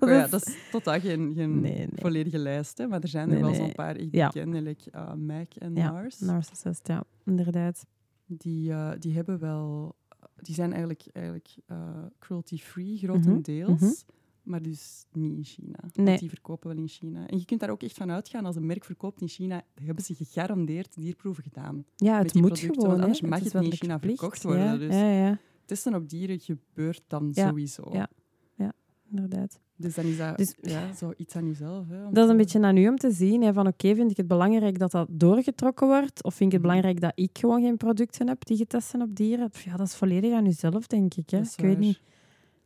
[0.00, 1.88] Oh ja, dat is totaal geen, geen Nee, nee.
[1.94, 4.26] volledige lijst, hè, maar er zijn er Nee, wel zo'n paar echt Ja.
[4.26, 6.18] bekende, like, uh, Mac en Ja, Mars.
[6.18, 7.86] Narcissist, ja, inderdaad.
[8.36, 9.94] Die, eh, die hebben wel...
[10.36, 13.80] Die zijn eigenlijk, eigenlijk eh, cruelty-free, grotendeels.
[13.80, 13.90] mhm.
[14.42, 15.78] Maar dus niet in China.
[15.94, 16.06] Nee.
[16.06, 17.26] Want die verkopen wel in China.
[17.26, 20.04] En je kunt daar ook echt van uitgaan, als een merk verkoopt in China, hebben
[20.04, 21.84] ze gegarandeerd dierproeven gedaan.
[21.96, 22.96] Ja, het moet producten, gewoon.
[22.96, 23.02] hè.
[23.02, 26.40] anders mag het niet in China verkocht worden, Ja, dus- ja, ja, Testen op dieren
[26.40, 27.88] gebeurt dan sowieso.
[27.92, 28.08] ja.
[29.14, 29.60] Inderdaad.
[29.76, 31.88] Dus dan is dat Dus- ja, zo iets aan jezelf.
[31.88, 33.42] Hè, Dat is een beetje aan u om te zien.
[33.42, 36.22] Hè, van oké, vind ik het belangrijk dat dat doorgetrokken wordt?
[36.24, 36.76] Of vind ik het Mhm.
[36.80, 39.50] belangrijk dat ik gewoon geen producten heb die getest zijn op dieren?
[39.64, 41.30] Ja, dat is volledig aan uzelf, denk ik.
[41.30, 41.38] Hè.
[41.38, 42.00] Ik weet niet.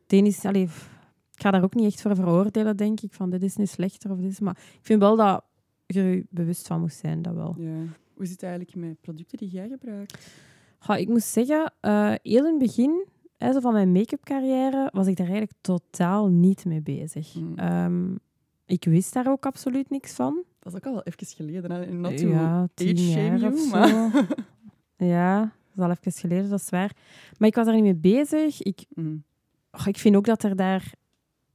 [0.07, 0.63] Het is, allee,
[1.35, 3.13] ik ga daar ook niet echt voor veroordelen, denk ik.
[3.13, 4.41] Van dit is nu slechter of dit is...
[4.41, 5.45] Maar ik vind wel dat
[5.87, 7.55] je er je bewust van moest zijn, dat wel.
[7.59, 7.69] Ja.
[8.15, 10.29] Hoe zit het eigenlijk met producten die jij gebruikt?
[10.79, 14.89] Ga, ik moet zeggen, eh, heel in het begin hè, zo van mijn make-up carrière
[14.93, 17.35] was ik daar eigenlijk totaal niet mee bezig.
[17.35, 17.59] Mm.
[17.59, 18.15] Ehm,
[18.67, 20.43] ik wist daar ook absoluut niks van.
[20.59, 21.71] Dat is ook al wel even geleden.
[21.71, 21.87] hè.
[21.93, 23.69] Not to ja, tien age shame you, of zo.
[23.71, 24.27] maar...
[24.97, 26.97] Ja, dat is al even geleden, dat is waar.
[27.39, 28.63] Maar ik was daar niet mee bezig.
[28.63, 29.23] Ik, Mm.
[29.73, 30.93] och, ik vind ook dat er daar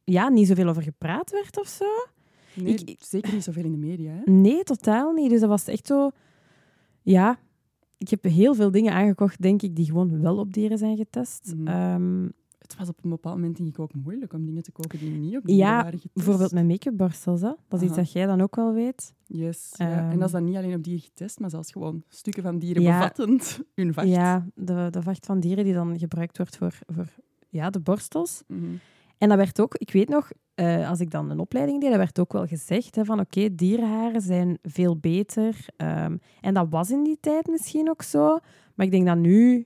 [0.04, 1.86] ja, niet zoveel over gepraat werd of zo.
[2.54, 4.12] Nee, Ik- zeker niet zoveel in de media.
[4.12, 4.32] Hè?
[4.32, 5.30] Nee, totaal niet.
[5.30, 6.12] Dus dat was echt zo...
[7.02, 7.39] Ja,
[8.02, 11.54] ik heb heel veel dingen aangekocht, denk ik, die gewoon wel op dieren zijn getest.
[11.58, 11.68] Mhm.
[11.68, 15.00] Ehm, Het was op een bepaald moment denk ik ook moeilijk om dingen te kopen
[15.00, 16.14] die niet op dieren Ja, waren getest.
[16.14, 17.52] bijvoorbeeld mijn make-up borstels, hè.
[17.68, 19.14] dat is iets dat jij dan ook wel weet.
[19.26, 19.90] Yes, ja.
[19.90, 20.10] Ehm.
[20.10, 22.82] En dat is dan niet alleen op dieren getest, maar zelfs gewoon stukken van dieren
[22.82, 22.98] Ja.
[23.00, 24.08] bevattend hun vacht.
[24.08, 27.08] Ja, de, de vacht van dieren die dan gebruikt wordt voor, voor
[27.50, 28.44] ja, de borstels.
[28.48, 28.62] Mhm.
[29.22, 32.00] En dat werd ook, ik weet nog, eh, als ik dan een opleiding deed, dat
[32.00, 35.56] werd ook wel gezegd hè, van oké, dierenharen zijn veel beter.
[35.78, 38.40] Ehm, en dat was in die tijd misschien ook zo.
[38.76, 39.66] Maar ik denk dat nu,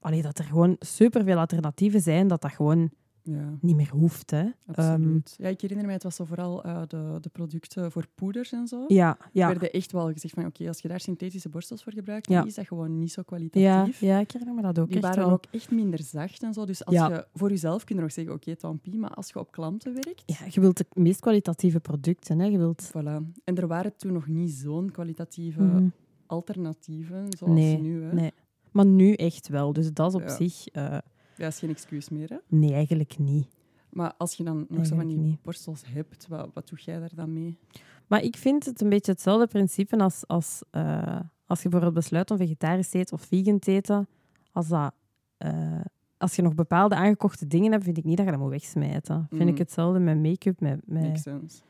[0.00, 2.90] allee, dat er gewoon superveel alternatieven zijn, dat dat gewoon
[3.22, 4.30] ja, niet meer hoeft.
[4.30, 4.44] Hè.
[4.74, 8.52] Ehm, ja, ik herinner me, het was zo vooral eh, de, de producten voor poeders
[8.52, 8.84] en zo.
[8.88, 9.46] ja, Er ja.
[9.48, 12.38] werden echt wel gezegd van, oké, als je daar synthetische borstels voor gebruikt, Ja.
[12.38, 14.00] dan is dat gewoon niet zo Ja, kwalitatief.
[14.00, 15.32] ja, ik herinner me dat ook Die echt waren wel.
[15.32, 16.64] ook echt minder zacht en zo.
[16.64, 17.08] Dus als Ja.
[17.08, 20.22] je voor jezelf kun je nog zeggen, oké, pis, maar als je op klanten werkt,
[20.26, 22.38] Ja, je wilt de meest kwalitatieve producten.
[22.38, 22.46] Hè.
[22.46, 22.88] Je wilt...
[22.88, 23.42] voilà.
[23.44, 25.86] En er waren toen nog niet zo'n kwalitatieve Mhm.
[26.26, 28.02] alternatieven zoals Nee, nu.
[28.04, 28.12] Hè.
[28.14, 28.32] nee.
[28.72, 29.72] Maar nu echt wel.
[29.72, 30.34] Dus dat is op Ja.
[30.36, 30.68] zich...
[30.68, 30.98] eh,
[31.42, 32.28] Dat is geen excuus meer.
[32.28, 32.36] Hè.
[32.48, 33.46] nee, eigenlijk niet.
[33.90, 35.42] Maar als je dan nog zo van die niet.
[35.42, 37.58] borstels hebt, wat, wat doe jij daar dan mee?
[38.06, 42.30] Maar ik vind het een beetje hetzelfde principe als, als, eh, als je bijvoorbeeld besluit
[42.30, 44.08] om vegetarisch te eten of vegan te eten.
[44.52, 44.92] Als, dat,
[45.36, 45.80] eh,
[46.16, 49.26] als je nog bepaalde aangekochte dingen hebt, vind ik niet dat je dat moet wegsmijten.
[49.30, 49.48] Vind Mm.
[49.48, 50.80] ik hetzelfde met make-up, met...
[50.88, 51.62] Makes met, sense.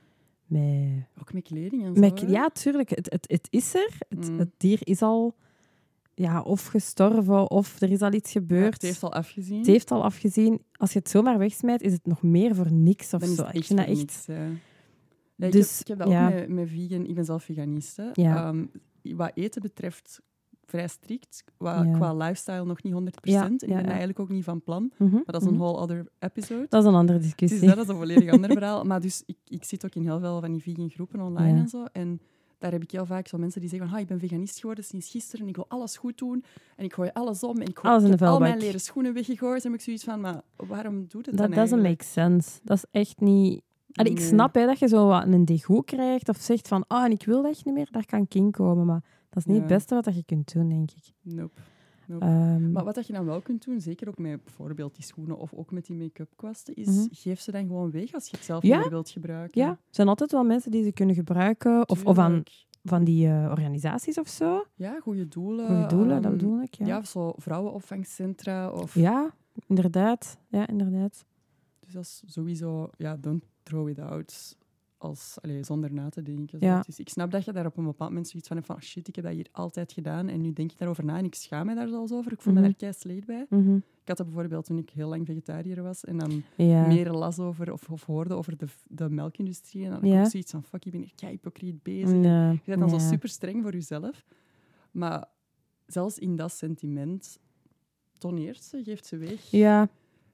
[0.46, 2.00] met, Ook met kleding en zo.
[2.00, 2.90] met ja, tuurlijk.
[2.90, 3.96] Het, het, het is er.
[4.08, 4.38] Het, Mm.
[4.38, 5.34] het dier is al
[6.22, 8.72] ja, of gestorven of er is al iets Ja, gebeurd.
[8.72, 9.58] het heeft al afgezien.
[9.58, 10.62] Het heeft al afgezien.
[10.72, 13.44] Als je het zomaar wegsmijt, is het nog meer voor niks of dan zo.
[13.52, 13.96] Ik vind dat echt...
[13.98, 14.46] niks, ja.
[15.36, 16.26] Ja, ik, Dus, heb, ik heb dat ja.
[16.26, 17.06] ook met, met vegan.
[17.06, 17.96] Ik ben zelf veganist.
[17.96, 18.08] Hè.
[18.12, 18.46] Ja.
[18.46, 18.64] Ehm,
[19.16, 20.20] wat eten betreft,
[20.64, 21.44] vrij strikt.
[21.58, 22.96] Qua, qua lifestyle nog niet 100%.
[23.22, 24.92] Ja, en ik ben eigenlijk ook niet van plan.
[24.98, 25.62] Mhm, Maar dat is een mhm.
[25.62, 26.66] whole other episode.
[26.68, 27.68] Dat is een andere Dus discussie.
[27.68, 28.84] dat is een volledig ander verhaal.
[28.84, 31.68] Maar dus, ik, ik zit ook in heel veel van die vegan groepen online en
[31.68, 31.84] zo.
[31.92, 32.20] En
[32.62, 34.84] daar heb ik heel vaak zo mensen die zeggen van, ah, ik ben veganist geworden
[34.84, 35.48] sinds gisteren.
[35.48, 36.44] Ik wil alles goed doen.
[36.76, 37.60] En ik gooi alles om.
[37.60, 39.64] En ik, gooi, ik al mijn leren schoenen weggegooid.
[39.64, 42.60] En heb ik zoiets van, maar waarom doe je het Dat dan doesn't make sense.
[42.62, 43.62] Dat is echt niet...
[43.92, 44.26] Allee, ik Nee.
[44.26, 47.24] snap hè, dat je zo wat een degoe krijgt of zegt van ah, en ik
[47.24, 48.86] wil dat echt niet meer, daar kan kind komen.
[48.86, 49.62] Maar dat is niet Ja.
[49.62, 51.12] het beste wat dat je kunt doen, denk ik.
[51.22, 51.60] Nope.
[52.06, 52.24] Nope.
[52.24, 55.38] Ehm, Maar wat dat je dan wel kunt doen, zeker ook met bijvoorbeeld die schoenen
[55.38, 57.06] of ook met die make-up kwasten, is Mhm.
[57.10, 58.78] geef ze dan gewoon weg als je het zelf Ja.
[58.78, 59.60] niet wilt gebruiken.
[59.62, 61.88] ja, er zijn altijd wel mensen die ze kunnen gebruiken.
[61.88, 62.42] Of, of aan
[62.84, 64.64] van die eh, organisaties of zo.
[64.74, 65.66] Ja, goede doelen.
[65.66, 66.74] Goede doelen, dat ehm, bedoel ik.
[66.74, 66.98] Ja, Ja, ja.
[66.98, 68.70] of zo vrouwenopvangcentra.
[68.70, 68.94] Of,
[69.66, 70.38] inderdaad.
[70.48, 71.24] Ja, inderdaad.
[71.80, 74.56] Dus dat is sowieso, ja, don't throw it out.
[75.02, 76.58] Als, allee, zonder na te denken.
[76.60, 76.80] Ja.
[76.80, 78.82] Dus ik snap dat je daar op een bepaald moment zoiets van hebt van "Ah,
[78.82, 81.34] shit, ik heb dat hier altijd gedaan en nu denk ik daarover na en ik
[81.34, 82.32] schaam me daar zelfs over.
[82.32, 82.62] Ik voel Mhm.
[82.62, 83.46] me daar kei slecht bij.
[83.48, 83.74] Mhm.
[83.76, 86.86] Ik had dat bijvoorbeeld toen ik heel lang vegetariër was en dan Ja.
[86.86, 89.84] meer las over of, of hoorde over de, de melkindustrie.
[89.84, 90.28] En dan had ik Ja.
[90.28, 92.16] zoiets van, fuck, je bent hier kei hypocriet bezig.
[92.18, 93.08] Nee, Je bent dan zo ja.
[93.08, 94.24] super streng voor jezelf.
[94.90, 95.24] Maar
[95.86, 97.38] zelfs in dat sentiment,
[98.18, 99.50] toneert ze, geeft ze weg.
[99.50, 99.88] Ja,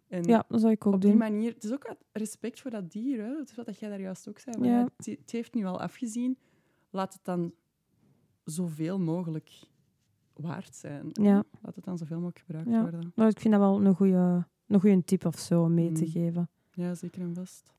[0.09, 1.18] En ja, dat zou ik ook op die doen.
[1.18, 3.23] manier, het is ook uit respect voor dat dier.
[3.23, 3.33] Hè?
[3.35, 4.64] Dat is wat jij daar juist ook zei.
[4.64, 4.88] Ja.
[4.97, 6.38] het, het heeft nu al afgezien.
[6.90, 7.53] Laat het dan
[8.44, 9.51] zoveel mogelijk
[10.35, 11.09] waard zijn.
[11.12, 11.44] Ja.
[11.62, 12.81] Laat het dan zoveel mogelijk gebruikt Ja.
[12.81, 13.12] worden.
[13.14, 16.05] Maar ik vind dat wel een goede, een goede tip of zo om mee te
[16.05, 16.11] Mm.
[16.11, 16.51] geven.
[16.73, 17.73] Ja, zeker en vast.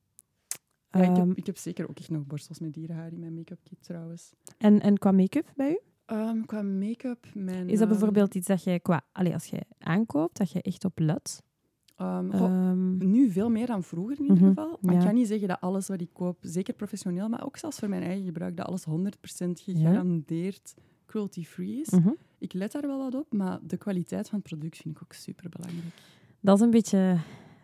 [0.91, 3.33] Ja, ik, Ehm, heb, ik heb zeker ook echt nog borstels met dierenhaar in mijn
[3.33, 4.33] make-up kit trouwens.
[4.57, 5.79] en, en qua make-up bij u?
[6.05, 7.65] Ehm, qua make-up, mijn...
[7.69, 10.85] Is dat ehm, bijvoorbeeld iets dat je qua, allee, als je aankoopt, dat je echt
[10.85, 11.43] op let?
[11.99, 14.77] Ehm, Ehm, nu veel meer dan vroeger in ieder Mhm, geval.
[14.81, 14.99] Maar ja.
[14.99, 17.89] ik ga niet zeggen dat alles wat ik koop, zeker professioneel, maar ook zelfs voor
[17.89, 20.73] mijn eigen gebruik, dat alles 100% gegarandeerd
[21.05, 21.89] cruelty-free is.
[21.89, 22.09] mhm.
[22.37, 25.13] Ik let daar wel wat op, maar de kwaliteit van het product vind ik ook
[25.13, 25.93] super belangrijk.
[26.39, 27.17] Dat is een beetje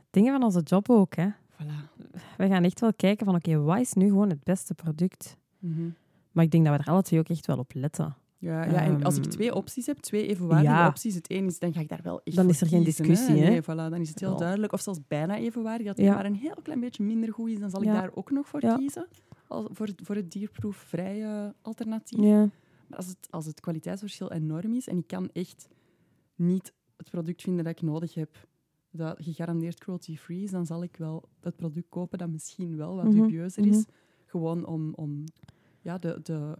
[0.09, 1.15] dingen van onze job ook.
[1.15, 1.27] Hè.
[1.29, 2.03] Voilà.
[2.37, 5.37] We gaan echt wel kijken van, oké, wat is nu gewoon het beste product?
[5.59, 5.89] Mhm.
[6.31, 8.15] Maar ik denk dat we er alle twee ook echt wel op letten.
[8.45, 10.88] Ja, ja, en als ik Ehm, twee opties heb, twee evenwaardige ja.
[10.88, 13.03] opties, het een is, dan ga ik daar wel echt Dan is er geen kiezen,
[13.05, 13.49] discussie, hè?
[13.49, 14.73] Nee, voilà, dan is het heel duidelijk.
[14.73, 15.88] Of zelfs bijna evenwaardig.
[15.88, 16.13] Dat het Ja.
[16.13, 18.60] maar een heel klein beetje minder goed is, dan zal ik daar ook nog voor
[18.77, 19.08] kiezen.
[19.47, 22.19] Voor, het- voor het dierproefvrije alternatief.
[22.19, 22.49] Ja.
[22.88, 25.67] Maar als het, als het kwaliteitsverschil enorm is en ik kan echt
[26.36, 28.47] niet het product vinden dat ik nodig heb,
[28.91, 33.05] dat gegarandeerd cruelty-free is, dan zal ik wel het product kopen dat misschien wel wat
[33.05, 33.75] Mhm, dubieuzer is.
[33.77, 33.86] mhm.
[34.25, 35.23] Gewoon om, om
[35.81, 36.58] ja, de, de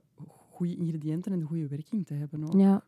[0.56, 2.44] goede ingrediënten en de goede werking te hebben.
[2.44, 2.60] Ook.
[2.60, 2.84] Ja.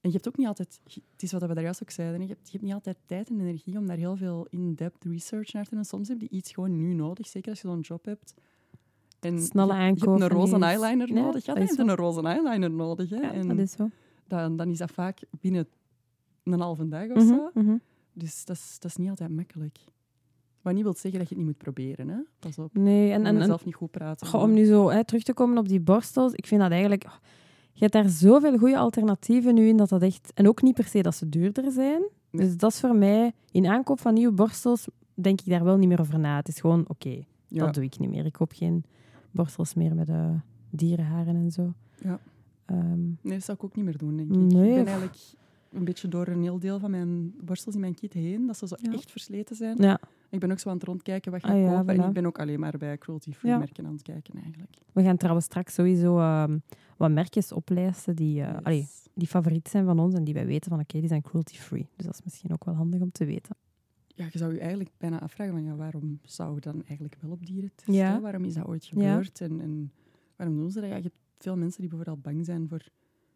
[0.00, 0.80] En je hebt ook niet altijd,
[1.12, 3.28] het is wat we daar juist ook zeiden, je hebt, je hebt niet altijd tijd
[3.28, 5.84] en energie om daar heel veel in-depth research naar te doen.
[5.84, 8.34] Soms heb je iets gewoon nu nodig, zeker als je zo'n job hebt.
[9.20, 11.44] En Snelle je, je hebt aankoop een en roze eyeliner Ja, nodig.
[11.44, 13.10] Ja, dan is heb je een roze eyeliner nodig.
[13.10, 13.16] Hè.
[13.16, 13.90] ja, en dat is zo.
[14.26, 15.68] dan, dan is dat vaak binnen
[16.44, 17.50] een halve dag of Mhm, zo.
[17.54, 17.76] mhm.
[18.12, 19.78] Dus dat is, dat is niet altijd makkelijk.
[20.62, 22.08] Wat niet wil zeggen dat je het niet moet proberen.
[22.08, 22.16] Hè.
[22.38, 22.74] Pas op.
[22.74, 24.26] Nee, En, en, en, zelf niet goed praten.
[24.26, 27.04] Goh, om nu zo hè, terug te komen op die borstels, ik vind dat eigenlijk...
[27.04, 27.14] oh,
[27.72, 30.32] je hebt daar zoveel goede alternatieven nu in dat dat echt...
[30.34, 32.02] En ook niet per se dat ze duurder zijn.
[32.30, 32.46] Nee.
[32.46, 33.32] Dus dat is voor mij...
[33.50, 36.36] In aankoop van nieuwe borstels denk ik daar wel niet meer over na.
[36.36, 37.64] Het is gewoon, oké, ja.
[37.64, 38.24] dat doe ik niet meer.
[38.24, 38.84] Ik koop geen
[39.30, 40.30] borstels meer met eh,
[40.70, 41.72] dierenharen en zo.
[42.02, 42.20] Ja.
[42.64, 44.36] Ehm, Nee, dat zou ik ook niet meer doen, denk ik.
[44.36, 45.18] Nee, Ik ben eigenlijk
[45.70, 48.66] een beetje door een heel deel van mijn borstels in mijn kit heen, dat ze
[48.66, 48.92] zo Ja.
[48.92, 49.76] echt versleten zijn.
[49.78, 51.98] ja, Ik ben ook zo aan het rondkijken wat ga ik kopen.
[52.00, 54.76] En ik ben ook alleen maar bij cruelty-free merken aan het kijken, eigenlijk.
[54.92, 56.58] we gaan trouwens straks sowieso ehm,
[56.96, 58.62] wat merkjes oplijsten die, eh, Yes.
[58.62, 61.88] allee, die favoriet zijn van ons en die wij weten van oké, die zijn cruelty-free.
[61.96, 63.56] Dus dat is misschien ook wel handig om te weten.
[64.06, 67.30] Ja, je zou je eigenlijk bijna afvragen van ja, waarom zou je dan eigenlijk wel
[67.30, 67.94] op dieren testen?
[67.94, 68.20] Ja.
[68.20, 68.90] Waarom is dat ooit Ja.
[68.90, 69.40] gebeurd?
[69.40, 69.92] En, en
[70.36, 70.88] waarom doen ze dat?
[70.90, 72.88] Ja, je hebt veel mensen die bijvoorbeeld bang zijn voor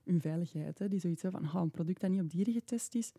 [0.04, 0.78] hun veiligheid.
[0.78, 0.88] Hè?
[0.88, 3.12] Die zoiets hebben van, oh, een product dat niet op dieren getest is,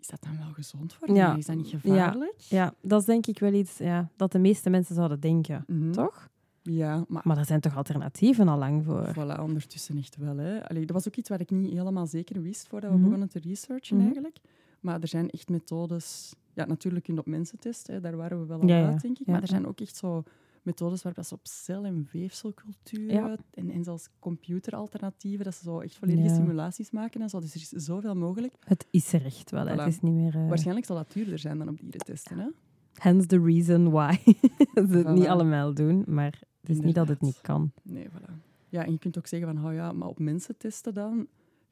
[0.00, 1.36] is dat dan wel gezond voor Ja.
[1.36, 2.34] Is dat niet gevaarlijk?
[2.38, 5.64] Ja, dat is denk ik wel iets ja, dat de meeste mensen zouden denken.
[5.66, 5.92] Mhm.
[5.92, 6.28] Toch?
[6.62, 9.08] Ja, maar Maar er zijn toch alternatieven al lang voor?
[9.14, 10.36] Voilà, ondertussen echt wel.
[10.36, 10.68] Hè.
[10.68, 13.04] Allee, dat was ook iets wat ik niet helemaal zeker wist voordat we Mhm.
[13.04, 14.04] begonnen te researchen Mhm.
[14.06, 14.36] eigenlijk.
[14.80, 16.34] Maar er zijn echt methodes...
[16.54, 18.86] Ja, natuurlijk kun je op mensen testen, hè, daar waren we wel al Ja, ja.
[18.86, 19.26] uit, denk ik.
[19.26, 20.22] Maar er zijn ook echt zo
[20.66, 23.36] methodes waarbij ze op cel- en weefselculturen Ja.
[23.54, 26.34] en, en zelfs computeralternatieven, dat ze zo echt volledige Ja.
[26.34, 27.40] simulaties maken en zo.
[27.40, 28.54] Dus er is zoveel mogelijk.
[28.64, 29.64] Het is er echt wel.
[29.66, 29.70] Voilà.
[29.70, 30.34] Het is niet meer...
[30.36, 32.38] eh, Waarschijnlijk zal dat duurder zijn dan op dieren testen.
[32.38, 32.46] Hè?
[32.94, 34.16] Hence the reason why
[34.88, 36.04] ze het niet allemaal doen.
[36.06, 37.72] Maar het is niet dat het niet kan.
[37.82, 38.32] Nee, voilà.
[38.68, 41.26] Ja, en je kunt ook zeggen van, oh ja, maar op mensen testen dan...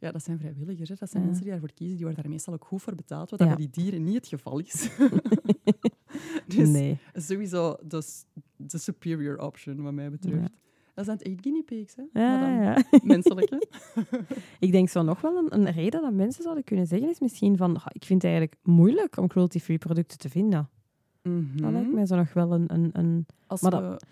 [0.05, 0.89] Ja, dat zijn vrijwilligers.
[0.89, 0.95] Hè.
[0.99, 1.29] Dat zijn Ja.
[1.29, 1.97] mensen die daarvoor kiezen.
[1.97, 3.47] Die worden daar meestal ook goed voor betaald, wat Ja.
[3.47, 4.89] dat bij die dieren niet het geval is.
[6.57, 6.99] dus nee.
[7.15, 8.03] sowieso de,
[8.57, 10.49] de superior option, wat mij betreft.
[10.95, 12.03] Dat zijn het echt guinea pigs, hè?
[12.21, 12.83] Ja, dan ja.
[13.15, 13.59] menselijk, hè?
[14.59, 17.57] Ik denk zo nog wel een, een reden dat mensen zouden kunnen zeggen is misschien
[17.57, 20.69] van "Ah, ik vind het eigenlijk moeilijk om cruelty-free producten te vinden.
[21.23, 21.57] Mhm.
[21.57, 22.73] Dat lijkt mij zo nog wel een...
[22.73, 24.05] een, een Als, maar we, dat-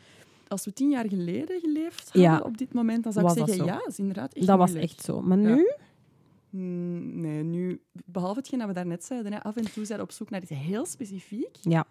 [0.52, 2.38] als we tien jaar geleden geleefd hadden Ja.
[2.38, 4.74] op dit moment, dan zou Was ik zeggen, ja, dat is inderdaad echt dat was
[4.74, 5.22] echt zo.
[5.22, 5.70] Maar nu...
[6.50, 10.04] Mm, Nee, nu, behalve hetgeen dat we daarnet zeiden, hè, af en toe zijn we
[10.04, 11.56] op zoek naar iets heel specifiek.
[11.60, 11.84] Ja.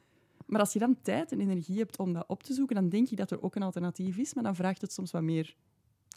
[0.45, 3.08] Maar als je dan tijd en energie hebt om dat op te zoeken, dan denk
[3.08, 5.56] je dat er ook een alternatief is, maar dan vraagt het soms wat meer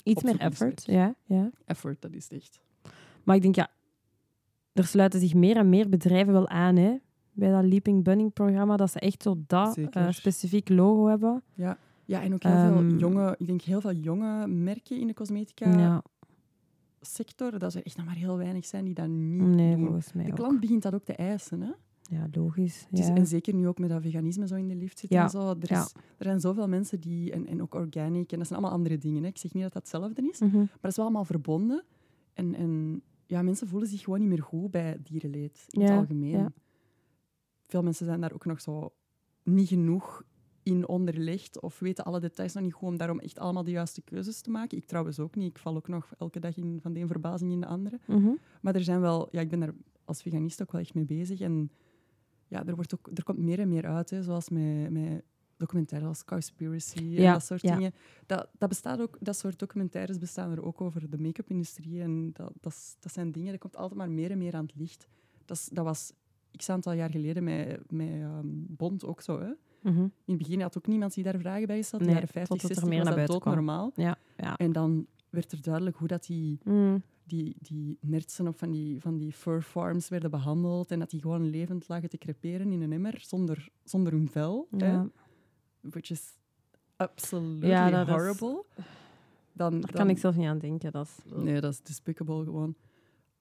[0.04, 1.50] Iets meer effort, ja, ja.
[1.64, 2.60] effort, dat is echt.
[3.22, 3.70] Maar ik denk, ja,
[4.72, 6.96] er sluiten zich meer en meer bedrijven wel aan, hè.
[7.32, 11.42] Bij dat Leaping Bunny-programma, dat ze echt zo dat eh, specifiek logo hebben.
[11.54, 15.06] Ja, ja en ook heel Ehm, veel jonge, ik denk heel veel jonge merken in
[15.06, 16.02] de cosmetica Ja,
[17.00, 19.84] sector, dat er echt nog maar heel weinig zijn die dat niet nee, doen.
[19.84, 20.36] volgens mij De ook.
[20.36, 21.70] klant begint dat ook te eisen, hè?
[22.10, 22.86] Ja, logisch.
[22.90, 23.14] Ja.
[23.14, 25.48] en zeker nu ook met dat veganisme zo in de lift zit Ja, en zo.
[25.48, 25.80] Er, ja.
[25.82, 28.98] is, er zijn zoveel mensen die, en, en ook organic, en dat zijn allemaal andere
[28.98, 29.22] dingen.
[29.22, 29.28] Hè.
[29.28, 30.56] Ik zeg niet dat dat hetzelfde is, Mhm.
[30.56, 31.84] maar het is wel allemaal verbonden.
[32.34, 36.30] En, en ja, mensen voelen zich gewoon niet meer goed bij dierenleed in het algemeen.
[36.30, 36.52] ja.
[37.62, 38.92] Veel mensen zijn daar ook nog zo
[39.42, 40.22] niet genoeg
[40.64, 44.02] in onderlegd of weten alle details nog niet goed om daarom echt allemaal de juiste
[44.02, 44.78] keuzes te maken.
[44.78, 45.50] Ik trouwens ook niet.
[45.50, 48.00] Ik val ook nog elke dag in, van de een verbazing in de andere.
[48.06, 48.30] Mhm.
[48.60, 49.74] Maar er zijn wel, ja, ik ben daar
[50.04, 51.40] als veganist ook wel echt mee bezig.
[51.40, 51.70] En
[52.48, 55.22] ja, er, wordt ook, er komt meer en meer uit, hè, zoals met, met
[55.56, 57.76] documentaires als Cowspiracy en dat soort ja.
[57.76, 57.92] dingen.
[58.26, 62.00] Dat, dat, bestaat ook, dat soort documentaires bestaan er ook over de make-up-industrie.
[62.00, 65.06] En dat, dat, zijn dingen, dat komt altijd maar meer en meer aan het licht.
[65.44, 66.12] Dat, dat was
[66.56, 69.40] x aantal jaar geleden met, met ehm, Bond ook zo.
[69.40, 69.52] Hè.
[69.84, 69.98] Mhm.
[70.00, 72.02] In het begin had ook niemand die daar vragen bij gesteld.
[72.02, 73.92] In Nee, de jaren 50, totdat er 60 meer was dat doodnormaal.
[73.94, 74.56] Ja, ja.
[74.56, 77.02] En dan werd er duidelijk hoe dat die Mm.
[77.24, 81.20] die, die nertsen op van die, van die fur farms werden behandeld en dat die
[81.20, 84.68] gewoon levend lagen te creperen in een emmer zonder, zonder een vel.
[84.76, 85.02] Hè?
[85.80, 86.32] Which is
[86.96, 88.64] absolutely Ja, dat is- horrible.
[89.52, 90.92] Dan, Daar dan- kan ik zelf niet aan denken.
[90.92, 91.32] Dat is...
[91.34, 92.74] Nee, dat is despicable gewoon.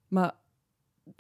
[0.07, 0.35] Maar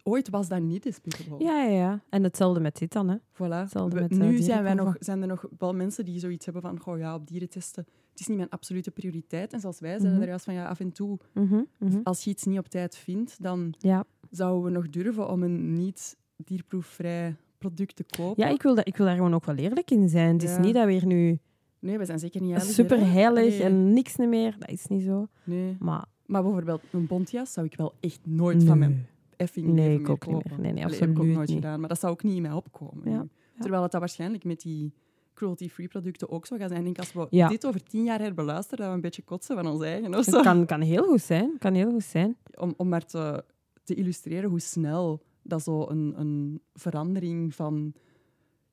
[0.03, 1.43] ooit was dat niet despicable.
[1.43, 2.01] Ja, ja, ja.
[2.09, 3.17] En hetzelfde met dit dan, hè.
[3.17, 3.69] Voilà.
[3.71, 6.63] We- met, eh, nu zijn, wij nog, zijn er nog wel mensen die zoiets hebben
[6.63, 9.53] van goh, ja, op dieren testen, het is niet mijn absolute prioriteit.
[9.53, 10.21] En zoals wij Mhm.
[10.21, 11.99] er juist van ja, af en toe, Mhm, mhm.
[12.03, 14.03] als je iets niet op tijd vindt, dan Ja.
[14.29, 18.43] zouden we nog durven om een niet dierproefvrij product te kopen.
[18.45, 20.33] ja, ik wil, dat, ik wil daar gewoon ook wel eerlijk in zijn.
[20.33, 20.59] Het is Ja.
[20.59, 21.39] niet dat we hier nu
[21.79, 22.73] Nee, we zijn zeker niet heilig.
[22.73, 24.55] super heilig en niks meer.
[24.59, 25.27] Dat is niet zo.
[25.43, 25.75] Nee.
[25.79, 30.09] Maar Maar bijvoorbeeld een bontjas zou ik wel echt nooit van mijn effing Nee, ik
[30.09, 30.59] ook niet meer.
[30.59, 31.57] Nee, nee, Allee, heb ik ook absoluut nooit niet.
[31.57, 31.79] gedaan.
[31.79, 33.11] Maar dat zou ook niet in mij opkomen.
[33.11, 33.27] Ja.
[33.59, 34.93] Terwijl het dat waarschijnlijk met die
[35.33, 36.79] cruelty-free producten ook zo gaat zijn.
[36.79, 37.47] Ik denk als we Ja.
[37.47, 40.15] dit over tien jaar herbeluisteren, dat we een beetje kotsen van ons eigen.
[40.15, 40.31] Of zo.
[40.35, 41.55] het kan, kan heel goed zijn.
[41.59, 42.37] Kan heel goed zijn.
[42.59, 43.45] Om, om maar te,
[43.83, 47.93] te illustreren hoe snel dat zo een, een verandering van,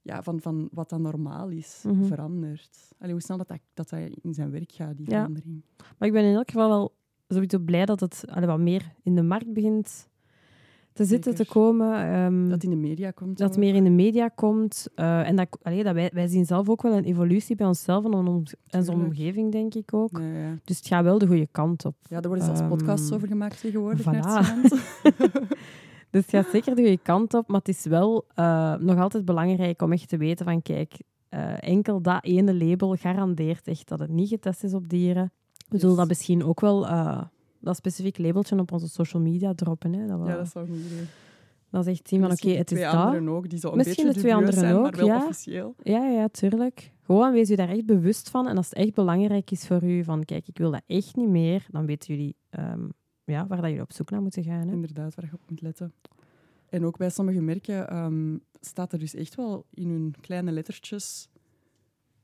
[0.02, 2.04] ja, van, van wat dan normaal is, Mhm.
[2.04, 2.78] verandert.
[2.98, 5.16] Allee, hoe snel dat, dat, dat dat in zijn werk gaat, die Ja.
[5.16, 5.64] verandering.
[5.98, 6.94] Maar ik ben in elk geval wel
[7.28, 10.08] sowieso blij dat het allee, wat meer in de markt begint
[11.00, 11.94] te zitten, te komen.
[12.12, 13.38] Ehm, Dat in de media komt.
[13.38, 14.86] dat meer in de media komt.
[14.94, 18.04] eh, en dat, allee, dat wij, wij zien zelf ook wel een evolutie bij onszelf
[18.04, 18.96] en, zo'n Tuurlijk.
[18.96, 20.18] omgeving, denk ik ook.
[20.18, 20.58] Ja, ja.
[20.64, 21.94] Dus het gaat wel de goede kant op.
[22.02, 24.04] ja, daar worden zelfs Ehm, podcasts over gemaakt tegenwoordig.
[24.06, 24.28] voilà.
[26.10, 29.24] Dus het gaat zeker de goede kant op, maar het is wel eh, nog altijd
[29.24, 30.92] belangrijk om echt te weten van, kijk,
[31.28, 35.32] eh, enkel dat ene label garandeert echt dat het niet getest is op dieren.
[35.56, 35.80] We Yes.
[35.80, 36.86] zullen dat misschien ook wel,
[37.60, 39.92] dat specifiek labeltje op onze social media droppen.
[39.92, 40.06] Hè?
[40.06, 41.04] Dat, we, ja, dat zou niet idee.
[41.70, 43.00] dat is echt zien van, oké, Misschien de het is twee dat.
[43.04, 45.16] anderen ook, die zo een Misschien beetje de twee anderen zijn, ook, maar wel ja.
[45.24, 45.74] officieel.
[45.82, 46.92] Ja, ja, tuurlijk.
[47.02, 48.48] Gewoon wees u daar echt bewust van.
[48.48, 51.28] En als het echt belangrijk is voor u, van kijk, ik wil dat echt niet
[51.28, 52.88] meer, dan weten jullie ehm,
[53.24, 54.66] ja, waar dat jullie op zoek naar moeten gaan.
[54.68, 54.72] Hè?
[54.72, 55.92] Inderdaad, waar je op moet letten.
[56.68, 61.28] En ook bij sommige merken ehm, staat er dus echt wel in hun kleine lettertjes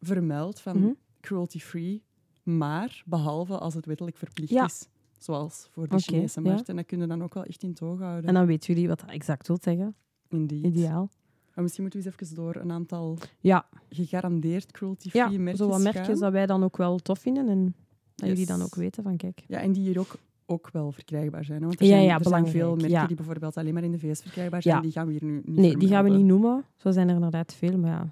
[0.00, 0.90] vermeld van Mhm.
[1.20, 2.02] cruelty-free,
[2.42, 4.64] maar behalve als het wettelijk verplicht Ja.
[4.64, 4.88] is.
[5.18, 6.50] Zoals voor de Chinese ja.
[6.50, 6.68] markt.
[6.68, 8.28] En dat kun je dan ook wel echt in toog houden.
[8.28, 9.94] En dan weten jullie wat dat exact wil zeggen.
[10.28, 10.64] Indeed.
[10.64, 11.08] Ideaal.
[11.54, 15.68] En misschien moeten we eens even door een aantal Ja, gegarandeerd cruelty-free ja merkjes zo
[15.68, 16.18] wat merkjes gaan.
[16.18, 17.48] dat wij dan ook wel tof vinden.
[17.48, 17.74] En
[18.14, 19.44] dat jullie dan ook weten van, kijk.
[19.46, 21.60] Ja, en die hier ook, ook wel verkrijgbaar zijn.
[21.60, 21.66] hè.
[21.66, 24.20] Want er Ja, zijn, er zijn veel merken die bijvoorbeeld alleen maar in de VS
[24.20, 24.74] verkrijgbaar zijn.
[24.76, 24.80] Ja.
[24.82, 26.64] Die gaan we hier nu niet Nee, die gaan we niet noemen.
[26.76, 28.10] Zo zijn er inderdaad veel, maar ja,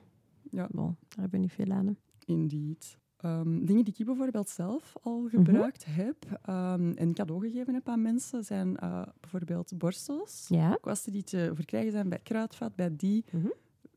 [0.51, 0.69] Ja.
[0.71, 1.87] bon, daar hebben we niet veel aan.
[1.87, 1.93] hè.
[2.25, 2.99] Indeed.
[3.24, 5.28] Ehm, dingen die ik bijvoorbeeld zelf al Mhm.
[5.30, 10.46] gebruikt heb ehm, en cadeau gegeven heb aan mensen, zijn eh, bijvoorbeeld borstels.
[10.48, 10.78] Ja.
[10.80, 13.24] Kwasten die te verkrijgen zijn bij Kruidvat, bij die.
[13.32, 13.46] Mhm.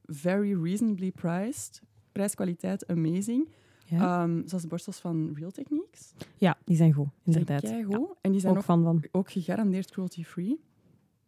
[0.05, 1.81] Very reasonably priced.
[2.11, 3.47] Prijs-kwaliteit amazing.
[3.85, 4.21] Ja.
[4.23, 6.13] Ehm, zoals de borstels van Real Techniques.
[6.37, 7.61] ja, die zijn goed, inderdaad.
[7.61, 8.09] zijn Ja, keigoed.
[8.21, 9.03] En die zijn ook ook, van van.
[9.11, 10.59] ook gegarandeerd cruelty-free.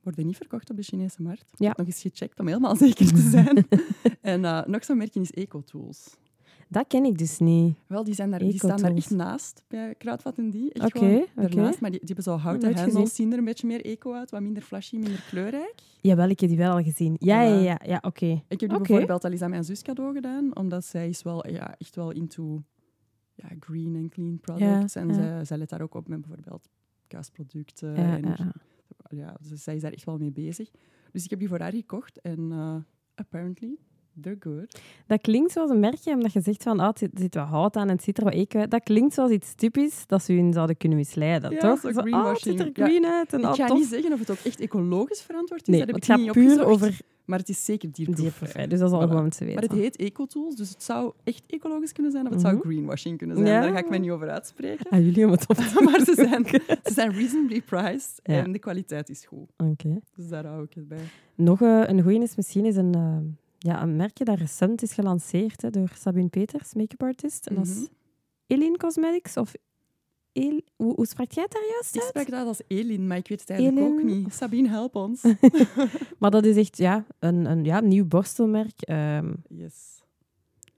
[0.04, 1.52] Worden niet verkocht op de Chinese markt.
[1.58, 1.74] Ja.
[1.78, 3.68] nog eens gecheckt om helemaal zeker te zijn.
[4.22, 6.18] en eh, nog zo'n merkje is EcoTools.
[6.72, 7.78] Dat ken ik dus niet.
[7.88, 10.84] Wel, die, zijn daar, die staan daar echt naast bij Kruidvat en die.
[10.84, 11.82] Oké, daarnaast.
[11.82, 14.32] Maar die, die hebben zo houten hendels, zien er een beetje meer eco uit.
[14.32, 15.76] Wat minder flashy, minder kleurrijk.
[16.02, 17.16] Jawel, ik heb die wel al gezien.
[17.20, 18.26] Ja, ja, ja, ja oké.
[18.26, 21.48] Ik heb die bijvoorbeeld al eens aan mijn zus cadeau gedaan, omdat zij is wel
[21.48, 22.64] ja, echt wel into
[23.34, 24.96] ja, green en clean products.
[24.96, 25.14] en ja.
[25.14, 26.70] Zij, zij let daar ook op met bijvoorbeeld
[27.08, 27.96] kaasproducten.
[27.96, 28.54] Ja, en
[29.10, 30.70] ja, dus zij is daar echt wel mee bezig.
[31.12, 32.76] Dus ik heb die voor haar gekocht en eh,
[33.16, 33.78] apparently
[34.40, 34.80] good.
[35.08, 37.76] Dat klinkt zoals een merkje, omdat je zegt van, ah, het zit, zit wat hout
[37.76, 38.72] aan en het ziet er wat eco uit.
[38.72, 41.80] Dat klinkt zoals iets typisch dat ze in zouden kunnen misleiden, Ja, toch?
[41.80, 42.58] zo ah, het greenwashing.
[42.58, 42.86] ziet er Ja.
[42.86, 43.78] green uit en Ik ga tof.
[43.78, 45.68] niet zeggen of het ook echt ecologisch verantwoord is.
[45.68, 48.68] Nee, dat heb het ik gaat niet puur opgezocht, over Maar het is zeker dierproefvrij.
[48.68, 49.10] dus dat is al Voilà.
[49.10, 49.54] gewoon te weten.
[49.60, 52.64] Maar het heet ecotools, dus het zou echt ecologisch kunnen zijn of het zou Mhm.
[52.68, 53.48] greenwashing kunnen zijn.
[53.50, 53.62] Ja.
[53.62, 54.86] Daar ga ik mij niet over uitspreken.
[54.90, 56.46] Ah, jullie om het op te maar ze zijn,
[56.84, 58.44] ze zijn reasonably priced Ja.
[58.44, 59.50] en de kwaliteit is goed.
[59.58, 60.00] Oké.
[60.16, 61.00] Dus daar hou ik het bij.
[61.36, 63.18] Nog eh, een goeie is misschien is een, eh,
[63.60, 67.48] ja, een merkje dat recent is gelanceerd hè, door Sabine Peters, make-up artist.
[67.48, 67.88] En dat is
[68.48, 69.54] Eline Cosmetics of
[70.34, 72.10] El hoe, hoe sprak jij het daar juist Ik uit?
[72.10, 74.34] spreek dat als Elin, maar ik weet het eigenlijk ook niet.
[74.34, 75.22] Sabine, help ons.
[76.20, 78.82] Maar dat is echt ja, een, een ja, nieuw borstelmerk.
[78.82, 80.04] ehm, Yes.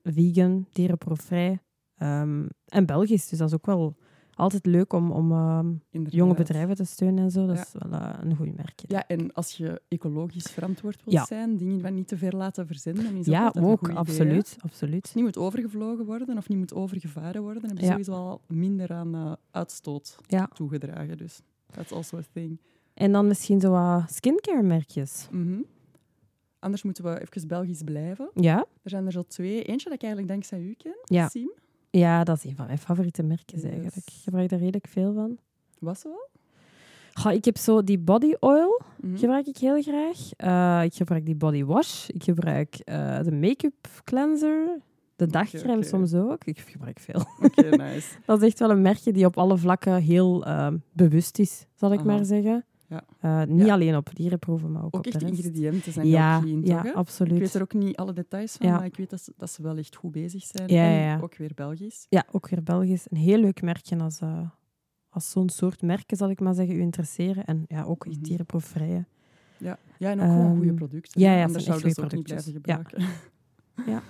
[0.04, 1.60] vegan, dierenproefvrij
[1.98, 3.30] ehm, en Belgisch.
[3.30, 3.96] Dus dat is ook wel
[4.36, 5.72] altijd leuk om, om ehm,
[6.10, 7.46] jonge bedrijven te steunen en zo.
[7.48, 7.62] Dat Ja.
[7.62, 8.86] is wel eh, een goed merkje.
[8.90, 11.26] Ja, en als je ecologisch verantwoord wilt Ja.
[11.26, 13.78] zijn, dingen van niet te ver laten verzenden, dan is dat Ja, altijd een ook,
[13.80, 14.58] goed idee, absoluut.
[14.60, 15.12] absoluut.
[15.16, 18.94] Niet moet overgevlogen worden of niet moet overgevaren worden, dan heb je sowieso al minder
[18.94, 20.18] aan eh, uitstoot
[20.54, 21.18] toegedragen.
[21.18, 21.42] Dus
[21.72, 22.60] that's also a thing.
[22.94, 25.28] En dan misschien zo wat skincare merkjes.
[25.32, 25.62] Mhm.
[26.60, 28.30] Anders moeten we even Belgisch blijven.
[28.34, 28.58] Ja?
[28.84, 29.64] Er zijn er zo twee.
[29.64, 31.30] Eentje dat ik eigenlijk dankzij u ken, Ja.
[31.92, 33.72] Ja, dat is een van mijn favoriete merkjes Yes.
[33.72, 33.96] eigenlijk.
[33.96, 35.38] Ik gebruik daar redelijk veel van.
[35.80, 36.30] Was ze wel?
[37.34, 39.18] Ik heb zo die body oil, Mhm.
[39.18, 40.18] gebruik ik heel graag.
[40.38, 42.08] Eh, ik gebruik die body wash.
[42.08, 44.80] Ik gebruik eh, de make-up cleanser.
[45.16, 46.44] De dagcrème soms ook.
[46.46, 47.22] Ik gebruik veel.
[47.42, 48.08] Oké, nice.
[48.26, 51.92] Dat is echt wel een merkje die op alle vlakken heel ehm, bewust is, zal
[51.94, 52.08] ik Aha.
[52.08, 52.66] maar zeggen.
[52.92, 53.04] Ja.
[53.20, 53.74] Eh, niet Ja.
[53.74, 55.38] alleen op dierenproeven, maar ook, Ook op echt de rest.
[55.44, 56.94] ingrediënten zijn ja, heel clean, ja, toch?
[56.94, 57.34] absoluut.
[57.34, 58.76] Ik weet er ook niet alle details van, Ja.
[58.76, 60.70] maar ik weet dat ze, dat ze wel echt goed bezig zijn.
[60.70, 62.06] Ja, en ook weer Belgisch.
[62.10, 63.06] Ja, ook weer Belgisch.
[63.10, 64.50] Een heel leuk merkje als, eh,
[65.10, 67.46] als zo'n soort merken, zal ik maar zeggen, u interesseren.
[67.46, 68.24] En ja, ook echt Mhm.
[68.26, 69.06] dierenproefvrije.
[69.58, 71.22] Ja, ja en ook gewoon goede Ehm, producten.
[71.22, 73.06] ja, ja, Anders zouden ze goede ook niet blijven gebruiken.
[73.86, 74.02] Ja.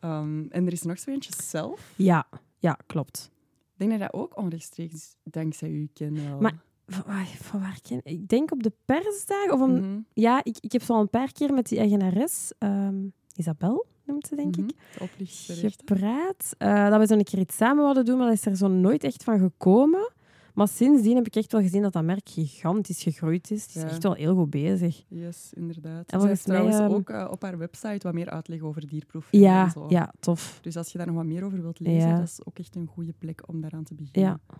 [0.00, 1.92] Ehm, en er is nog zo eentje zelf.
[1.96, 2.26] Ja,
[2.58, 3.30] ja, klopt.
[3.72, 6.40] Ik denk dat dat ook onrechtstreeks dankzij u ken wel.
[6.40, 8.28] Maar- Van waar, ken ik?
[8.28, 9.50] denk op de persdag.
[9.50, 12.52] Of om, Mhm, Ja, ik, ik heb zo al een paar keer met die eigenares,
[12.58, 12.94] ehm,
[13.36, 14.66] Isabel noemt ze, denk mhm.
[14.68, 14.74] ik,
[15.76, 16.54] gepraat.
[16.58, 18.68] eh, dat we zo een keer iets samen wilden doen, maar dat is er zo
[18.68, 20.12] nooit echt van gekomen.
[20.54, 23.62] Maar sindsdien heb ik echt wel gezien dat dat merk gigantisch gegroeid is.
[23.66, 23.88] Het is Ja.
[23.88, 25.02] echt wel heel goed bezig.
[25.08, 26.10] Yes, inderdaad.
[26.12, 29.40] En volgens mij, trouwens ehm, ook eh, op haar website wat meer uitleg over dierproefvrij
[29.40, 29.86] Ja, en zo.
[29.88, 30.58] ja, tof.
[30.62, 32.18] Dus als je daar nog wat meer over wilt lezen, Ja.
[32.18, 34.30] dat is ook echt een goede plek om daaraan te beginnen.
[34.48, 34.56] Ja,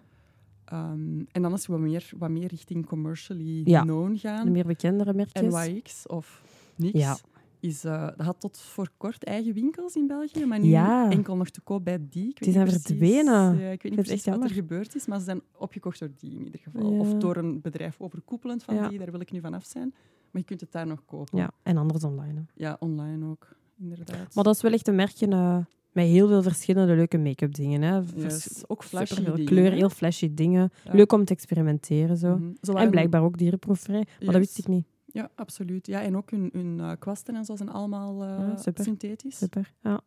[0.64, 3.82] Ehm, en dan als we wat meer, wat meer richting commercially Ja.
[3.82, 5.52] known de gaan, meer bekendere merkjes.
[5.66, 6.42] NYX of
[6.76, 7.16] niks, Ja.
[7.60, 11.10] is, eh, dat had tot voor kort eigen winkels in België, maar nu Ja.
[11.10, 12.28] enkel nog te koop bij die.
[12.28, 13.58] Ik weet Die zijn verdwenen.
[13.58, 16.10] Ja, ik weet niet precies echt wat er gebeurd is, maar ze zijn opgekocht door
[16.18, 16.98] die in ieder geval.
[16.98, 19.94] Of door een bedrijf overkoepelend van die, daar wil ik nu van af zijn.
[20.30, 21.38] Maar je kunt het daar nog kopen.
[21.38, 22.34] Ja, en anders online.
[22.34, 22.42] hè.
[22.54, 23.48] Ja, online ook,
[23.78, 24.34] inderdaad.
[24.34, 25.58] Maar dat is wel echt een merkje eh,
[25.94, 27.82] met heel veel verschillende leuke make-up dingen.
[27.82, 28.04] Hè.
[28.04, 30.70] Vers- Yes, ook flashy dingen, kleur, heel flashy dingen.
[30.84, 30.94] Ja.
[30.94, 32.16] Leuk om te experimenteren.
[32.16, 32.36] Zo.
[32.36, 32.50] Mhm.
[32.60, 34.04] Zo En blijkbaar ook dierenproefvrij.
[34.20, 34.86] Maar dat wist ik niet.
[35.06, 35.86] Ja, absoluut.
[35.86, 38.84] Ja, en ook hun, hun eh, kwasten en zo zijn allemaal eh, Ja, super.
[38.84, 39.38] synthetisch.
[39.38, 39.72] Super.
[39.82, 40.00] Ja,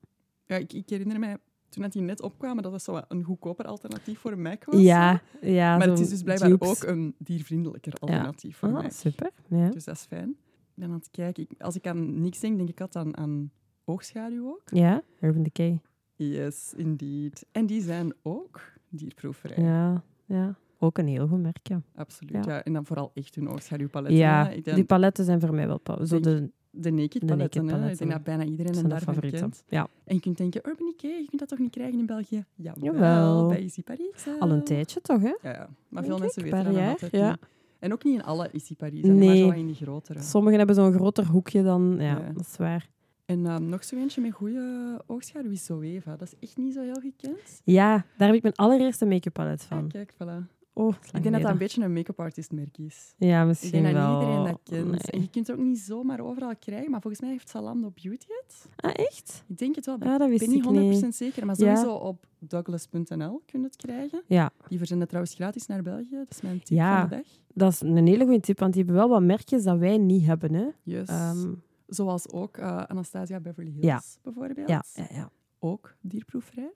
[0.45, 1.37] Ja, ik, ik herinner mij
[1.69, 4.81] toen die net opkwamen dat dat zo een goedkoper alternatief voor een Mac was.
[4.81, 8.91] ja, ja Maar het is dus blijkbaar ook een diervriendelijker alternatief voor Ah, Mac.
[8.91, 9.29] super.
[9.47, 9.69] Ja.
[9.69, 10.35] Dus dat is fijn.
[10.73, 11.43] Ben aan het kijken.
[11.49, 13.51] Ik- als ik aan niks denk, denk ik altijd aan, aan
[13.87, 14.61] oogschaduw ook.
[14.65, 15.81] ja, Urban Decay.
[16.15, 17.45] Yes, indeed.
[17.51, 19.63] En die zijn ook dierproefvrij.
[19.63, 21.67] Ja, ja, ook een heel goed merk.
[21.67, 22.45] Ja, Absoluut.
[22.45, 22.53] Ja.
[22.53, 22.63] Ja.
[22.63, 24.17] En dan vooral echt hun oogschaduwpaletten.
[24.19, 25.79] ja denk die paletten zijn voor mij wel...
[26.03, 27.37] Zo de, de naked de paletten.
[27.37, 27.61] naked hè.
[27.61, 27.97] Ik paletten.
[27.97, 29.51] denk dat bijna iedereen de daarvan favorieten.
[29.67, 32.45] Ja, En je kunt denken, Urban Decay, je kunt dat toch niet krijgen in België?
[32.55, 33.47] Jawel, Jawel.
[33.47, 34.27] bij Easy Paris.
[34.39, 35.27] al een tijdje toch, hè?
[35.41, 35.69] Ja, ja.
[35.89, 37.29] maar veel mensen weten dat nog altijd ja.
[37.29, 37.39] niet.
[37.79, 39.43] En ook niet in alle Easy Paris, hè, maar Nee.
[39.43, 40.21] zo in die grotere.
[40.21, 41.95] Sommigen hebben zo'n groter hoekje dan...
[41.99, 42.31] Ja, Ja.
[42.33, 42.89] dat is waar.
[43.27, 46.15] En nog zo eentje met goede oogschaduw is Zoeva.
[46.15, 47.61] Dat is echt niet zo heel gekend.
[47.63, 49.87] Ja, daar heb ik mijn allereerste make-up palet Ah, van.
[49.87, 50.55] kijk, voilà.
[50.73, 53.13] Oh, dat Ik denk dat dat een beetje een make-up artist merk is.
[53.17, 54.11] Ja, Ik misschien denk dat wel.
[54.19, 54.91] niet iedereen dat kent.
[54.91, 54.99] Nee.
[54.99, 58.25] En je kunt het ook niet zomaar overal krijgen, maar volgens mij heeft Zalando Beauty
[58.27, 58.67] het.
[58.75, 59.43] Ah, echt?
[59.47, 59.95] Ik denk het wel.
[59.99, 61.15] Ah, dat ik wist ben niet ik 100% niet.
[61.15, 61.75] zeker, maar Ja.
[61.75, 64.21] sowieso op douglas.nl kun je het krijgen.
[64.27, 66.15] Ja, Die verzenden trouwens gratis naar België.
[66.15, 66.99] Dat is mijn tip Ja.
[66.99, 67.25] van de dag.
[67.53, 70.25] dat is een hele goede tip, want die hebben wel wat merkjes dat wij niet
[70.25, 70.53] hebben.
[70.53, 70.65] Hè?
[70.83, 71.07] Yes.
[71.07, 71.53] Ehm,
[71.87, 74.01] Zoals ook eh, Anastasia Beverly Hills, Ja.
[74.23, 74.69] bijvoorbeeld.
[74.69, 75.29] ja, ja, ja.
[75.59, 76.71] Ook dierproefvrij.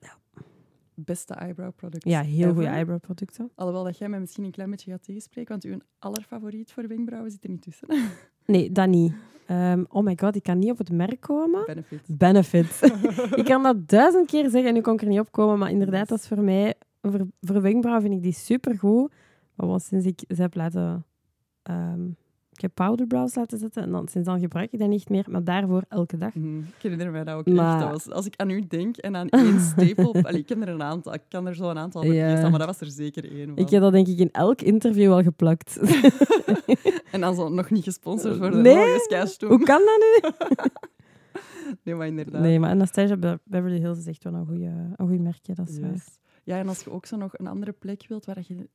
[0.94, 3.50] Beste eyebrow product ja, heel goede eyebrow producten.
[3.54, 7.30] Alhoewel dat jij mij misschien een klein beetje gaat tegenspreken, want uw allerfavoriet voor wenkbrauwen
[7.30, 7.88] zit er niet tussen.
[8.46, 9.12] Nee, dat niet.
[9.46, 11.64] Ehm, oh my god, ik kan niet op het merk komen.
[11.66, 12.00] Benefit.
[12.06, 12.80] Benefit.
[13.40, 15.58] ik kan dat duizend keer zeggen en nu kan ik er niet op komen.
[15.58, 16.74] Maar inderdaad, dat is voor mij...
[17.02, 19.12] Voor, voor wenkbrauwen vind ik die supergoed.
[19.54, 21.04] Maar sinds ik ze heb laten...
[21.62, 22.08] ehm,
[22.62, 25.84] heb powderbrows laten zetten en dan, sinds dan gebruik ik dat niet meer, maar daarvoor
[25.88, 26.34] elke dag.
[26.34, 26.58] Mhm.
[26.58, 27.80] Ik herinner mij dat ook Maar- echt.
[27.82, 30.14] Dat was, als ik aan u denk en aan één stapel...
[30.26, 31.14] Allee, ik heb er een aantal.
[31.14, 33.56] Ik kan er zo een aantal vergeten, maar dat was er zeker één van.
[33.56, 35.78] Ik heb dat denk ik in elk interview al geplakt.
[37.12, 38.98] En dan zo nog niet gesponsord voor de Nee.
[38.98, 39.50] Skystoom.
[39.50, 40.30] Hoe kan dat nu?
[41.84, 42.42] Nee, maar inderdaad.
[42.42, 44.64] Nee, maar Anastasia Be- Beverly Hills is echt wel een goede
[44.96, 46.04] een goeie merkje, dat is waar.
[46.44, 48.68] Ja, en als je ook zo nog een andere plek wilt waar je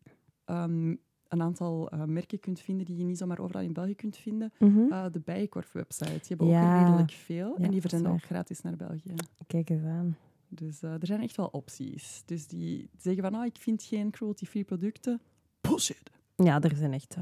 [0.46, 0.96] ehm,
[1.30, 4.52] een aantal eh, merken kunt vinden die je niet zomaar overal in België kunt vinden,
[4.60, 4.92] Mhm.
[4.92, 6.12] eh, de Bijenkorf-website.
[6.12, 6.74] Die hebben Ja.
[6.80, 9.14] ook redelijk veel Ja, en die verzenden ook gratis naar België.
[9.48, 10.18] Kijk eens aan.
[10.50, 12.22] Dus eh, er zijn echt wel opties.
[12.26, 15.22] Dus die zeggen van, ah, ik vind geen cruelty-free producten.
[15.62, 16.12] Bullshit.
[16.36, 17.16] Ja, er zijn echt...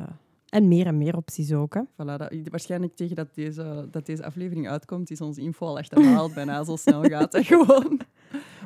[0.50, 1.82] en meer en meer opties ook, hè.
[1.82, 6.34] Voilà, dat, waarschijnlijk tegen dat deze, dat deze aflevering uitkomt, is onze info al achterhaald.
[6.34, 8.00] bijna zo snel gaat dat gewoon.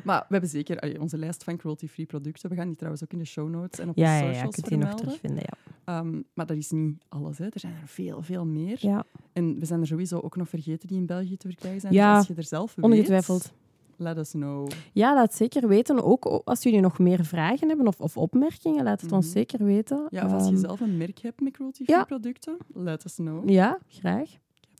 [0.04, 2.50] Maar we hebben zeker allee, onze lijst van cruelty-free producten.
[2.50, 4.34] We gaan die trouwens ook in de show notes en op Ja, de ja, ja,
[4.34, 5.72] socials je kunt die nog terugvinden, ja.
[5.84, 7.38] Ehm, maar dat is niet alles.
[7.38, 7.44] Hè.
[7.44, 8.76] Er zijn er veel, veel meer.
[8.80, 11.92] Ja, En we zijn er sowieso ook nog vergeten die in België te verkrijgen zijn.
[11.92, 13.52] Ja, dus als je er zelf weet, ongetwijfeld.
[13.96, 14.68] let us know.
[14.92, 16.02] Ja, laat zeker weten.
[16.04, 19.34] Ook als jullie nog meer vragen hebben of, of opmerkingen, laat het ons Mhm.
[19.34, 20.06] zeker weten.
[20.10, 22.04] Ja, of als je Ehm, zelf een merk hebt met cruelty-free ja.
[22.04, 23.48] producten, let us know.
[23.48, 24.30] Ja, graag.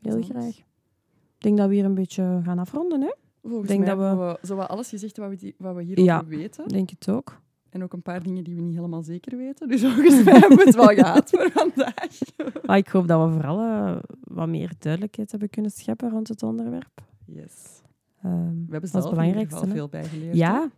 [0.02, 0.56] Heel graag.
[0.56, 3.12] Ik denk dat we hier een beetje gaan afronden, hè?
[3.42, 5.74] Volgens denk mij dat we- hebben we zo wat alles gezegd wat we, die, wat
[5.74, 6.24] we hierover Ja.
[6.24, 6.64] weten.
[6.64, 7.40] Ik denk het ook.
[7.70, 9.68] En ook een paar dingen die we niet helemaal zeker weten.
[9.68, 11.94] Dus volgens mij hebben we het wel gehad voor vandaag.
[12.66, 16.42] Maar ik hoop dat we vooral eh, wat meer duidelijkheid hebben kunnen scheppen rond het
[16.42, 17.00] onderwerp.
[17.26, 17.80] Yes.
[18.22, 20.36] Ehm, We hebben zelf in ieder veel bijgeleerd.
[20.36, 20.70] Ja,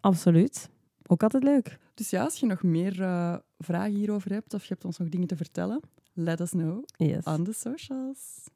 [0.00, 0.70] absoluut.
[1.06, 1.78] Ook altijd leuk.
[1.94, 5.08] Dus ja, als je nog meer eh, vragen hierover hebt of je hebt ons nog
[5.08, 5.80] dingen te vertellen,
[6.12, 7.24] let us know Yes.
[7.24, 8.48] on the socials.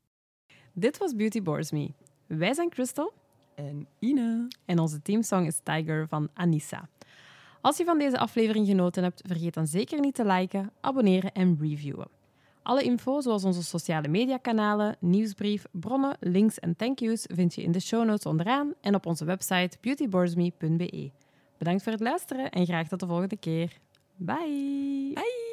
[0.73, 1.91] Dit was Beauty Bores Me.
[2.27, 3.13] Wij zijn Crystal
[3.59, 4.49] En Ine.
[4.65, 6.89] en onze teamsong is Tiger van Anissa.
[7.61, 11.59] Als je van deze aflevering genoten hebt, vergeet dan zeker niet te liken, abonneren en
[11.61, 12.09] reviewen.
[12.63, 17.73] Alle info, zoals onze sociale mediakanalen, nieuwsbrief, bronnen, links en thank yous, vind je in
[17.73, 21.11] de show notes onderaan en op onze website beautyboresme.be.
[21.59, 23.79] Bedankt voor het luisteren en graag tot de volgende keer.
[24.17, 25.11] Bye!
[25.15, 25.48] Bye!